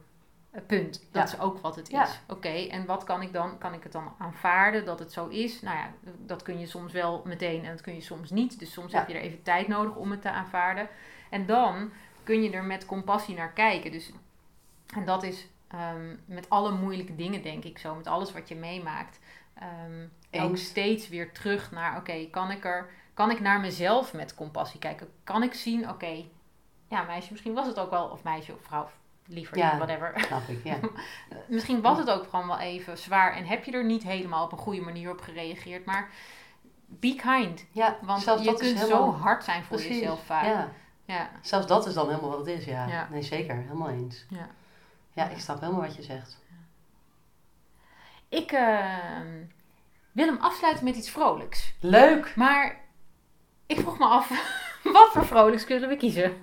[0.62, 0.94] Punt.
[1.12, 1.36] Dat Ja.
[1.36, 1.94] is ook wat het is.
[1.94, 2.08] Ja.
[2.28, 3.58] Oké, en wat kan ik dan?
[3.58, 5.62] Kan ik het dan aanvaarden dat het zo is?
[5.62, 5.92] Nou ja,
[6.26, 8.60] dat kun je soms wel meteen en dat kun je soms niet.
[8.60, 8.98] Dus soms Ja.
[9.00, 10.88] heb je er even tijd nodig om het te aanvaarden.
[11.30, 11.92] En dan
[12.24, 13.92] kun je er met compassie naar kijken.
[13.92, 14.12] Dus,
[14.96, 17.96] en dat is ehm, met alle moeilijke dingen, denk ik zo.
[17.96, 19.20] Met alles wat je meemaakt.
[19.54, 22.90] ehm, ook steeds weer terug naar, oké, kan ik er...
[23.14, 25.08] Kan ik naar mezelf met compassie kijken?
[25.24, 26.24] Kan ik zien, oké,
[26.88, 28.06] ja, meisje, misschien was het ook wel...
[28.08, 28.90] Of meisje of vrouw,
[29.28, 29.78] liever, Ja.
[29.78, 30.14] whatever.
[30.16, 30.80] Snap ik, ja.
[31.48, 34.52] Misschien was het ook gewoon wel even zwaar en heb je er niet helemaal op
[34.52, 35.86] een goede manier op gereageerd.
[35.86, 36.10] Maar
[36.86, 37.66] be kind.
[37.72, 39.12] Ja, Want zelfs je kunt helemaal...
[39.12, 40.46] zo hard zijn voor Precies, jezelf vaak.
[40.46, 40.72] Ja.
[41.06, 42.88] Ja, zelfs dat is dan helemaal wat het is, ja.
[42.88, 43.08] Ja.
[43.12, 43.56] Nee, zeker.
[43.56, 44.26] Helemaal eens.
[44.30, 44.48] Ja.
[45.14, 46.38] Ja, ik snap helemaal wat je zegt.
[48.30, 49.44] Ik ehm,
[50.12, 51.74] wil hem afsluiten met iets vrolijks.
[51.80, 52.34] Leuk!
[52.36, 52.80] Maar
[53.66, 54.30] ik vroeg me af,
[54.84, 56.38] wat voor vrolijks kunnen we kiezen?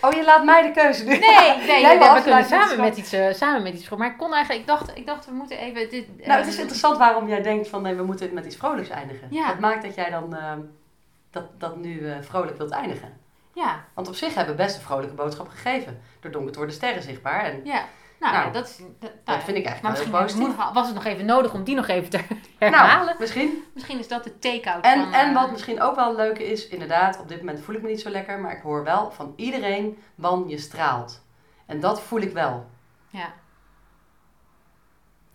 [0.00, 1.10] Oh, je laat mij de keuze nu.
[1.10, 4.16] Nee, nee, Jij we, kunnen afsluiten samen met iets, eh, samen met iets Maar ik
[4.16, 5.90] kon eigenlijk, ik dacht, ik dacht we moeten even...
[5.90, 8.56] Dit, Nou, het is ehm, interessant waarom jij denkt van nee, we moeten met iets
[8.56, 9.28] vrolijks eindigen.
[9.30, 9.46] Ja.
[9.46, 10.60] Wat maakt dat jij dan ehm,
[11.30, 13.20] dat, dat nu eh, vrolijk wilt eindigen?
[13.54, 16.00] Ja, Want op zich hebben we best een vrolijke boodschap gegeven.
[16.20, 17.44] Door donker te worden sterren zichtbaar.
[17.44, 17.84] En ja.
[18.20, 18.76] Nou, Nou, dat is...
[18.76, 20.72] Dat, dat nou, vind ik maar eigenlijk wel misschien positief.
[20.74, 22.20] was het nog even nodig om die nog even te
[22.58, 23.06] herhalen.
[23.06, 23.64] Nou, misschien.
[23.74, 25.12] Misschien is dat de take-out En, van...
[25.12, 27.88] en eh, wat misschien ook wel leuk is, inderdaad, op dit moment voel ik me
[27.88, 28.38] niet zo lekker.
[28.38, 31.24] Maar ik hoor wel van iedereen, man, je straalt.
[31.66, 32.66] En dat voel ik wel.
[33.08, 33.32] Ja,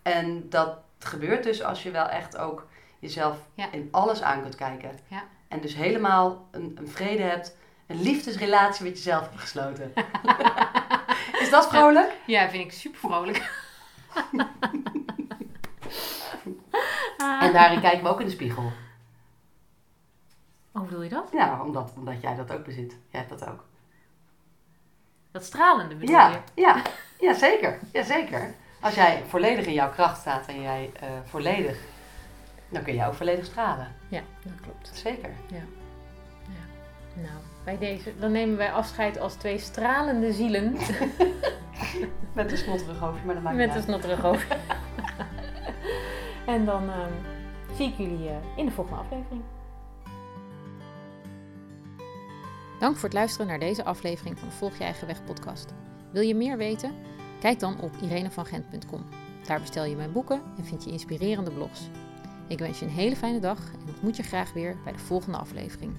[0.02, 2.66] En dat gebeurt dus als je wel echt ook
[2.98, 3.66] jezelf Ja.
[3.72, 4.98] in alles aan kunt kijken.
[5.06, 5.22] Ja.
[5.48, 7.56] En dus helemaal een, een vrede hebt,
[7.86, 9.92] een liefdesrelatie met jezelf hebt gesloten.
[11.52, 12.12] Is dat vrolijk?
[12.26, 13.50] ja vind ik super vrolijk.
[17.18, 18.72] En daarin kijken we ook in de spiegel.
[20.72, 21.32] Hoe bedoel je dat?
[21.32, 22.90] Nou, omdat, omdat jij dat ook bezit.
[23.10, 23.64] Jij hebt dat ook.
[25.30, 26.38] Dat stralende bedoel Ja, je?
[26.54, 26.82] ja,
[27.20, 27.78] ja, zeker.
[27.92, 28.54] ja, zeker.
[28.80, 31.78] Als jij volledig in jouw kracht staat en jij eh, volledig,
[32.68, 33.94] dan kun jij ook volledig stralen.
[34.08, 34.90] Ja, dat klopt.
[34.94, 35.30] Zeker.
[37.14, 40.72] Nou, bij deze, dan nemen wij afscheid als twee stralende zielen.
[42.32, 44.22] Met een snotterig hoofdje, maar dat maakt met niet een snotterig
[46.46, 47.12] en dan ehm,
[47.76, 49.42] zie ik jullie eh, in de volgende aflevering.
[52.78, 55.74] Dank voor het luisteren naar deze aflevering van de Volg je eigen weg podcast.
[56.12, 56.94] Wil je meer weten?
[57.40, 59.04] Kijk dan op irenevangent.com.
[59.46, 61.88] Daar bestel je mijn boeken en vind je inspirerende blogs.
[62.48, 65.38] Ik wens je een hele fijne dag en ontmoet je graag weer bij de volgende
[65.38, 65.92] aflevering.